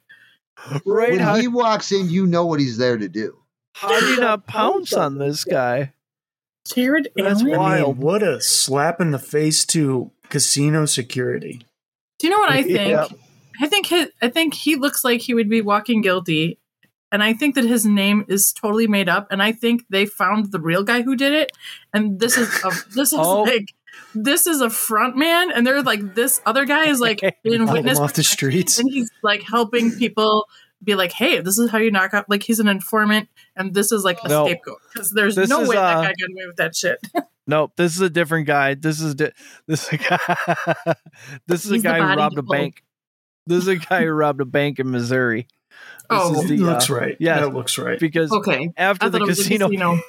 [0.86, 1.12] right.
[1.12, 3.38] When How, he walks in, you know what he's there to do.
[3.74, 5.94] how do you not pounce on this guy?
[6.74, 7.58] Jared That's Allen.
[7.58, 7.98] wild.
[7.98, 11.66] What a slap in the face to casino security.
[12.20, 12.92] Do you know what I think?
[12.92, 13.08] Yeah.
[13.62, 16.60] I think his, I think he looks like he would be walking guilty,
[17.14, 19.28] and I think that his name is totally made up.
[19.32, 21.52] And I think they found the real guy who did it,
[21.94, 23.44] and this is a, this is Oh.
[23.44, 23.74] like
[24.16, 27.98] this is a front man, and they're like this other guy is like in witness
[28.00, 28.80] off the streets.
[28.80, 30.48] and he's like helping people
[30.84, 32.30] be like, hey, this is how you knock out.
[32.30, 34.46] Like he's an informant, and this is like a No.
[34.48, 37.00] scapegoat because there's no way that uh, guy got away with that shit.
[37.46, 38.74] Nope, this is a different guy.
[38.74, 39.34] This is di-
[39.68, 40.96] this is a guy.
[41.46, 42.84] this is a He's the guy who robbed a bank.
[43.46, 45.48] This is a guy who robbed a bank in Missouri.
[46.10, 47.18] This oh, is the, looks uh, right.
[47.20, 47.40] yeah.
[47.40, 48.00] that looks right.
[48.00, 48.72] because okay.
[48.78, 50.00] after the thought it was casino, casino.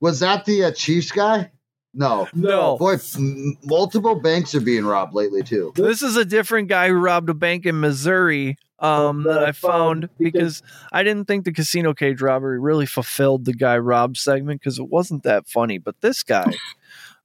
[0.00, 1.50] Was that the uh, Chiefs guy?
[1.94, 2.26] No.
[2.32, 5.72] no, Boy, m- multiple banks are being robbed lately too.
[5.76, 8.56] this is a different guy who robbed a bank in Missouri.
[8.78, 13.52] Um, that I found because I didn't think the casino cage robbery really fulfilled the
[13.52, 15.78] guy robbed segment because it wasn't that funny.
[15.78, 16.52] But this guy,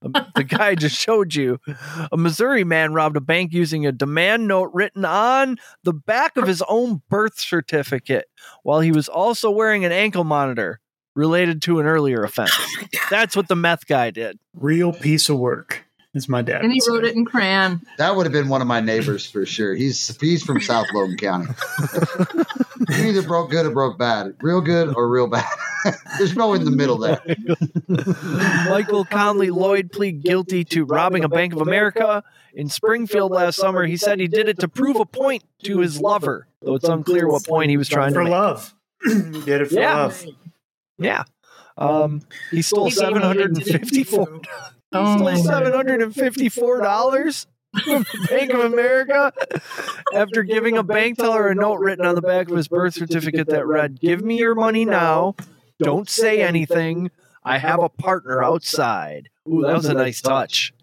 [0.03, 1.59] Um, the guy just showed you,
[2.11, 6.47] a Missouri man robbed a bank using a demand note written on the back of
[6.47, 8.25] his own birth certificate
[8.63, 10.79] while he was also wearing an ankle monitor.
[11.15, 12.51] related to an earlier offense.
[12.55, 14.37] Oh That's what the meth guy did.
[14.53, 15.83] Real piece of work,
[16.13, 16.61] as my dad.
[16.61, 17.81] And he wrote it in crayon.
[17.97, 19.73] That would have been one of my neighbors for sure.
[19.73, 21.47] He's he's from South Logan County.
[22.89, 24.35] you either broke good or broke bad.
[24.41, 25.45] Real good or real bad.
[26.17, 27.21] There's no in the middle there.
[28.69, 32.23] Michael Conley Lloyd plead guilty to robbing a Bank of America
[32.53, 33.85] in Springfield last summer.
[33.85, 37.27] He said he did it to prove a point to his lover, though it's unclear
[37.27, 38.31] what point he was trying to for make.
[38.31, 38.73] love.
[39.03, 39.95] he did it for Yeah.
[39.95, 40.25] love.
[40.97, 41.23] Yeah.
[41.77, 42.21] Um,
[42.51, 44.41] he stole seven hundred and fifty-four.
[44.93, 47.51] Oh my Stole seven hundred and fifty-four dollars from
[48.29, 49.31] Bank of America
[50.13, 53.47] after giving a bank teller a note written on the back of his birth certificate
[53.47, 55.35] that read, "Give me your money now.
[55.79, 57.11] Don't say anything.
[57.43, 60.73] I have a partner outside." Ooh, that was a nice touch.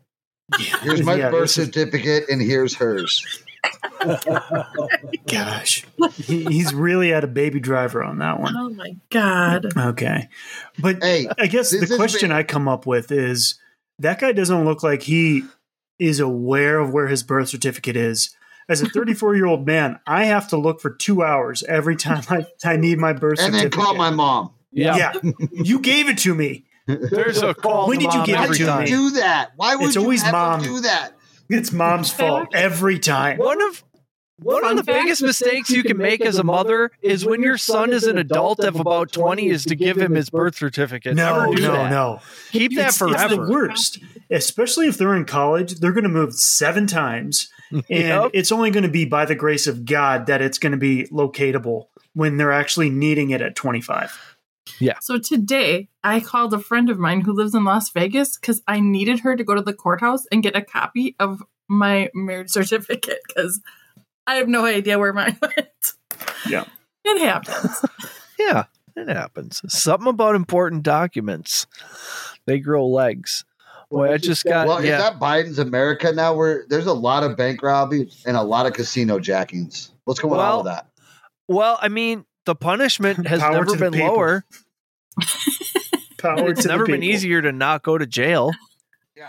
[0.82, 3.24] Here's my Yeah, birth certificate and here's hers.
[5.26, 5.84] Gosh,
[6.16, 8.54] he, he's really had a baby driver on that one.
[8.56, 9.66] Oh my god.
[9.76, 10.28] Okay,
[10.78, 13.58] but Hey, I guess the question been- I come up with is
[14.00, 15.44] that guy doesn't look like he
[15.98, 18.34] is aware of where his birth certificate is.
[18.68, 22.22] As a 34 year old man, I have to look for two hours every time
[22.30, 23.64] I, I need my birth certificate.
[23.64, 24.52] and then call my mom.
[24.72, 24.96] yeah.
[24.96, 25.12] yeah.
[25.52, 26.64] you gave it to me.
[26.86, 27.88] There's a call.
[27.88, 28.84] When did you give it to time.
[28.84, 28.90] me?
[28.90, 29.52] Do that.
[29.56, 30.62] Why would It's you always mom.
[30.62, 31.12] do that?
[31.48, 33.38] It's mom's fault every time.
[33.38, 33.82] One of
[34.40, 35.04] one Fun of the fact?
[35.04, 38.58] biggest mistakes you can make as a mother is when your son is an adult
[38.60, 41.14] of about 20 is to give him his birth certificate.
[41.14, 41.90] No, Never no, that.
[41.90, 42.20] no.
[42.50, 45.74] Keep that it's, it's the worst, especially if they're in college.
[45.76, 48.30] They're going to move seven times, and Yep.
[48.34, 51.06] it's only going to be by the grace of God that it's going to be
[51.12, 54.36] locatable when they're actually needing it at 25.
[54.80, 54.98] Yeah.
[55.00, 58.80] So today I called a friend of mine who lives in Las Vegas because I
[58.80, 63.20] needed her to go to the courthouse and get a copy of my marriage certificate
[63.28, 63.60] because
[64.26, 65.92] I have no idea where mine went.
[66.48, 66.64] Yeah.
[67.04, 67.84] It happens.
[68.36, 68.64] Yeah,
[68.96, 69.62] it happens.
[69.68, 71.66] Something about important documents.
[72.46, 73.44] They grow legs.
[73.88, 74.96] Boy, I just got Well, yeah.
[74.96, 76.34] is that Biden's America now?
[76.34, 79.92] Where there's a lot of bank robberies and a lot of casino jackings.
[80.04, 80.88] What's going Well, on with that?
[81.46, 84.08] well, I mean, the punishment has Power never to been people.
[84.14, 84.44] lower.
[86.18, 88.50] Power It's to the never been easier to not go to jail.
[89.16, 89.28] Yeah,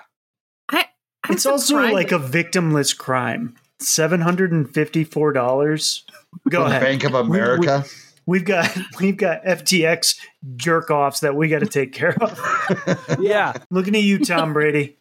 [0.72, 0.86] I'm
[1.30, 3.56] It's also surprised- like a victimless crime.
[3.80, 6.06] Seven hundred and fifty-four dollars.
[6.50, 6.82] Go From the ahead.
[6.82, 7.86] Bank of We- we- America.
[8.28, 10.16] We've got we've got FTX
[10.56, 12.40] jerk offs that we got to take care of.
[13.20, 13.54] Yeah.
[13.70, 14.98] Looking at you, Tom Brady.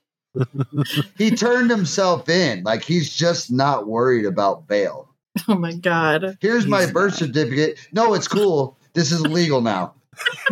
[1.16, 2.64] he turned himself in.
[2.64, 5.08] Like he's just not worried about bail.
[5.48, 6.36] oh my god.
[6.42, 7.18] Here's my birth not.
[7.28, 7.78] certificate.
[7.92, 8.76] No, it's cool.
[8.92, 9.94] This is legal now.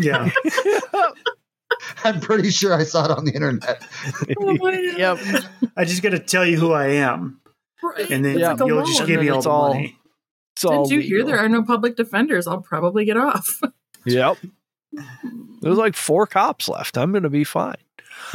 [0.01, 0.31] Yeah.
[2.05, 3.83] I'm pretty sure I saw it on the internet.
[4.41, 4.99] Oh my God.
[4.99, 5.45] yep.
[5.77, 7.39] I just got to tell you who I am,
[7.83, 8.11] Right.
[8.11, 8.53] and then Yeah.
[8.53, 9.99] Like you'll just give then me all it's the all- money.
[10.55, 12.47] It's all Did you hear there are no public defenders?
[12.47, 13.61] I'll probably get off.
[14.05, 14.37] Yep.
[15.61, 16.99] There's like four cops left.
[16.99, 17.77] I'm going to be fine.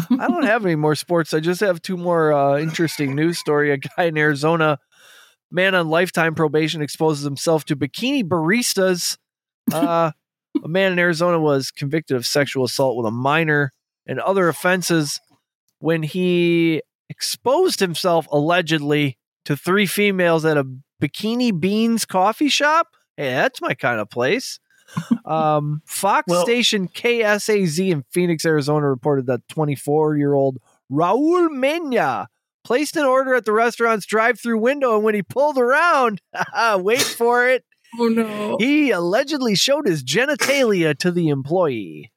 [0.09, 1.33] I don't have any more sports.
[1.33, 3.71] I just have two more uh, interesting news story.
[3.71, 4.79] A guy in Arizona,
[5.51, 9.17] man on lifetime probation, exposes himself to bikini baristas.
[9.73, 10.11] Uh,
[10.63, 13.73] a man in Arizona was convicted of sexual assault with a minor
[14.05, 15.19] and other offenses
[15.79, 19.16] when he exposed himself allegedly
[19.47, 20.67] to three females at a
[21.01, 22.89] Bikini Beans coffee shop.
[23.15, 24.59] Hey, that's my kind of place.
[25.25, 32.29] Um, Fox Well- station KSAZ in Phoenix, Arizona reported that 24 year old Raul Mena
[32.63, 34.95] placed an order at the restaurant's drive through window.
[34.95, 36.21] And when he pulled around,
[36.77, 37.65] wait for it,
[37.99, 38.55] oh no.
[38.59, 42.11] he allegedly showed his genitalia to the employee.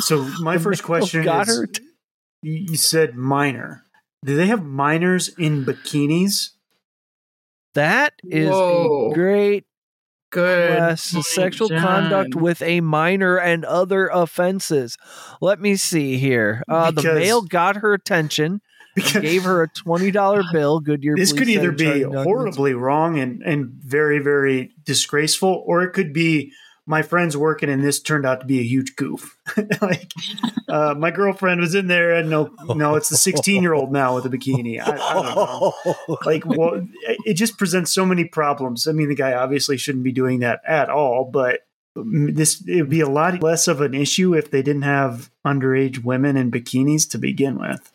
[0.00, 1.68] So my first question Got is:
[2.42, 3.82] you you said minor.
[4.24, 6.50] Do they have minors in bikinis?
[7.74, 9.10] That is Whoa.
[9.10, 9.64] a great
[10.30, 10.70] Good.
[10.78, 11.80] Yes, point, sexual John.
[11.80, 14.96] conduct with a minor and other offenses.
[15.40, 16.62] Let me see here.
[16.68, 18.60] Uh, the Because- male got her attention,
[18.94, 20.78] Because gave her a twenty dollar bill.
[20.80, 21.16] Goodyear.
[21.16, 26.52] this could either be horribly wrong and, and very, very disgraceful, or it could be
[26.90, 29.36] my friend's working and this turned out to be a huge goof.
[29.80, 30.10] like
[30.68, 34.16] uh, my girlfriend was in there and no, no, it's the 16 year old now
[34.16, 34.80] with a bikini.
[34.80, 35.72] I, I don't know.
[36.26, 36.84] Like, well,
[37.24, 38.88] it just presents so many problems.
[38.88, 41.60] I mean, the guy obviously shouldn't be doing that at all, but
[41.94, 46.02] this it would be a lot less of an issue if they didn't have underage
[46.02, 47.92] women in bikinis to begin with.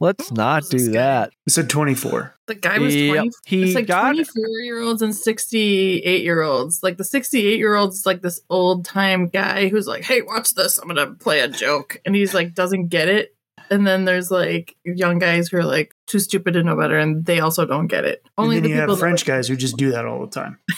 [0.00, 0.98] Let's oh, not Who's this do guy?
[0.98, 1.32] that.
[1.46, 2.34] It said 24.
[2.46, 3.10] The guy was Yep.
[3.10, 3.30] Uh, 20.
[3.46, 6.82] He it's like got 24 year olds and 68 year olds.
[6.82, 10.78] Like the 68 year old's like this old time guy who's like, hey, watch this.
[10.78, 12.00] I'm going to play a joke.
[12.04, 13.36] And he's like, doesn't get it.
[13.70, 17.24] And then there's like young guys who are like too stupid to know better and
[17.24, 18.26] they also don't get it.
[18.36, 20.30] Only and then the you people have French guys who just do that all the
[20.30, 20.58] time.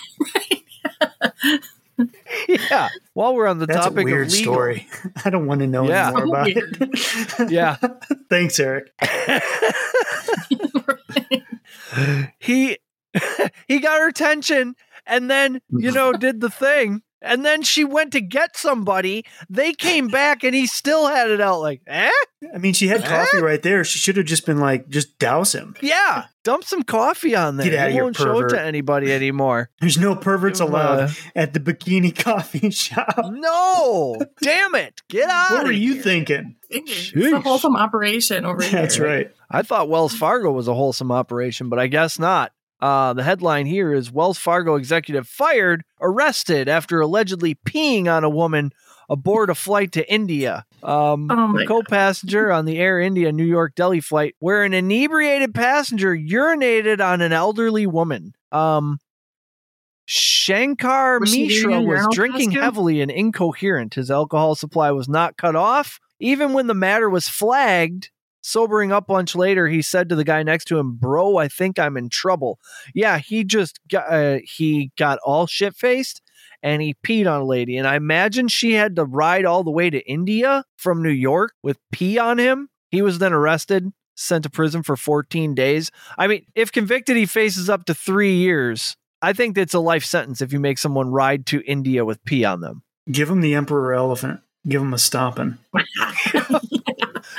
[2.49, 2.89] yeah.
[3.15, 4.87] While we're on the That's a topic weird of legal, story.
[5.25, 6.09] I don't want to know Yeah.
[6.09, 6.77] any more about Weird.
[6.81, 7.49] it.
[7.51, 7.77] Yeah.
[8.31, 8.93] Thanks, Eric.
[12.39, 12.79] he
[13.69, 14.75] he got her attention
[15.07, 19.73] and then you know did the thing and then she went to get somebody they
[19.73, 22.11] came back and he still had it out like eh
[22.55, 23.85] I mean, she had coffee right there.
[23.85, 25.75] She should have just been like, just douse him.
[25.81, 28.51] yeah dump some coffee on there Get outta you here, won't show it pervert.
[28.51, 33.15] to anybody anymore There's no perverts allowed a- at the bikini coffee shop.
[33.33, 36.03] no damn it get out What of are you here.
[36.03, 36.57] thinking?
[36.69, 38.73] It's a wholesome operation over here.
[38.73, 39.31] That's right.
[39.51, 42.51] I thought Wells Fargo was a wholesome operation, but I guess not.
[42.85, 48.29] Uh, the headline here is Wells Fargo executive fired, arrested after allegedly peeing on a
[48.29, 48.73] woman
[49.09, 50.67] aboard a flight to India.
[50.83, 54.75] Um, Oh my a co-passenger on the Air India New York Delhi flight, where an
[54.75, 58.35] inebriated passenger urinated on an elderly woman.
[58.53, 58.99] Um,
[60.05, 62.63] Shankar Was Mishra was drinking costume?
[62.63, 63.95] heavily and incoherent.
[63.95, 66.01] His alcohol supply was not cut off.
[66.21, 68.11] Even when the matter was flagged,
[68.45, 71.79] sobering up lunch later, he said to the guy next to him, "Bro, I think
[71.79, 72.59] I'm in trouble."
[72.95, 76.23] Yeah, he just got uh, he got all shit faced
[76.63, 79.71] and he peed on a lady, and I imagine she had to ride all the
[79.71, 82.69] way to India from New York with pee on him.
[82.91, 85.91] He was then arrested, sent to prison for 14 days.
[86.17, 88.97] I mean, if convicted, he faces up to three years.
[89.21, 92.45] I think that's a life sentence if you make someone ride to India with pee
[92.45, 92.83] on them.
[93.11, 94.41] Give him the emperor elephant.
[94.67, 95.59] Give him a stomping.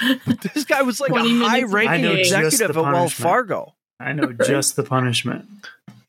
[0.53, 3.13] This guy was like 20 a minutes high ranking executive at Wells.
[3.13, 3.75] Fargo.
[3.99, 5.45] I know just the punishment.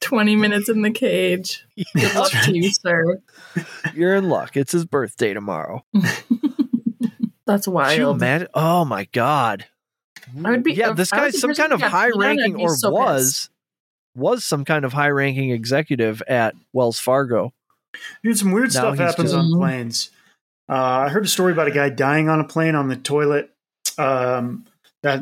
[0.00, 1.64] 20 minutes in the cage.
[1.94, 3.20] Good luck to you, sir.
[3.94, 4.56] You're in luck.
[4.56, 5.84] It's his birthday tomorrow.
[7.46, 8.16] That's Could wild.
[8.16, 8.48] imagine?
[8.54, 9.66] Oh my god.
[10.44, 13.48] I would be Yeah, this I guy's some kind of high ranking or so was
[14.16, 17.52] was some kind of high ranking executive at Wells Fargo.
[18.24, 20.10] Dude, some weird Now stuff happens just- on planes.
[20.68, 23.50] Uh, I heard a story about a guy dying on a plane on the toilet.
[23.98, 24.64] Um,
[25.02, 25.20] that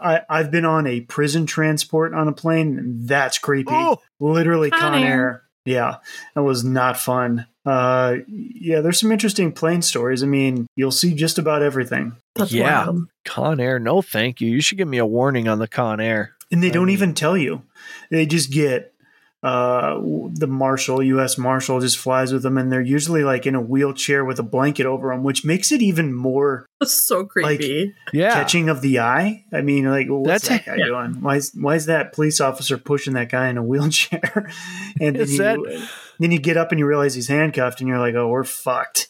[0.00, 3.70] I, I've been on a prison transport on a plane, that's creepy.
[3.72, 5.08] Oh, Literally Con Con Air.
[5.08, 5.42] Air.
[5.64, 5.96] Yeah,
[6.34, 7.46] that was not fun.
[7.66, 10.22] Uh, yeah, there's some interesting plane stories.
[10.22, 12.86] I mean, you'll see just about everything, That's Yeah.
[12.86, 13.08] wild.
[13.26, 13.78] Con Air.
[13.78, 14.48] No, thank you.
[14.50, 16.32] You should give me a warning on the Con Air.
[16.50, 17.62] and they I don't mean- even tell you.
[18.10, 18.94] They just get
[19.42, 19.94] uh,
[20.32, 21.38] the marshal, U.S.
[21.38, 24.84] Marshal, just flies with them, and they're usually like in a wheelchair with a blanket
[24.86, 27.94] over them, which makes it even more That's so creepy.
[28.12, 28.32] Yeah.
[28.32, 29.44] catching of the eye.
[29.52, 31.20] I mean, like, what's That's- that guy doing?
[31.22, 34.50] Why is why is that police officer pushing that guy in a wheelchair?
[35.00, 37.88] and then Is you, that- then you get up and you realize he's handcuffed, and
[37.88, 39.08] you're like, oh, we're fucked.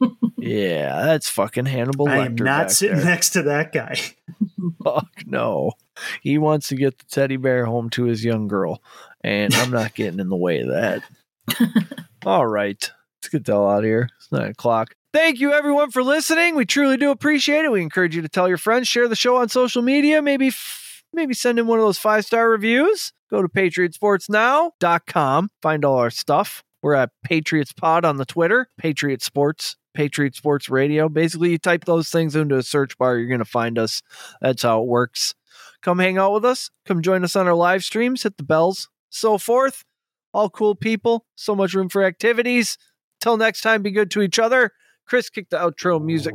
[0.38, 3.06] Yeah, that's fucking Hannibal I am not sitting there.
[3.06, 3.96] next to that guy.
[4.84, 5.72] Fuck no.
[6.22, 8.80] He wants to get the teddy bear home to his young girl,
[9.26, 11.02] and I'm not getting in the way of that.
[12.24, 12.78] All right.
[13.18, 14.08] Let's get the hell out of here.
[14.16, 14.94] It's nine o'clock.
[15.12, 16.54] Thank you, everyone, for listening.
[16.54, 17.72] We truly do appreciate it.
[17.72, 21.02] We encourage you to tell your friends, share the show on social media, maybe f-
[21.12, 23.12] maybe send in one of those five star reviews.
[23.28, 26.62] Go to patriotsportsnow.com, find all our stuff.
[26.82, 31.08] We're at Patriots Pod on the Twitter, Patriot Sports, Patriot Sports Radio.
[31.08, 34.02] Basically, you type those things into a search bar, you're going to find us.
[34.40, 35.34] That's how it works.
[35.82, 36.70] Come hang out with us.
[36.84, 39.84] Come join us on our live streams, hit the bells, so forth.
[40.32, 41.26] All cool people.
[41.34, 42.76] So much room for activities.
[43.20, 44.72] Till next time, be good to each other.
[45.06, 46.34] Chris, kick the outro music.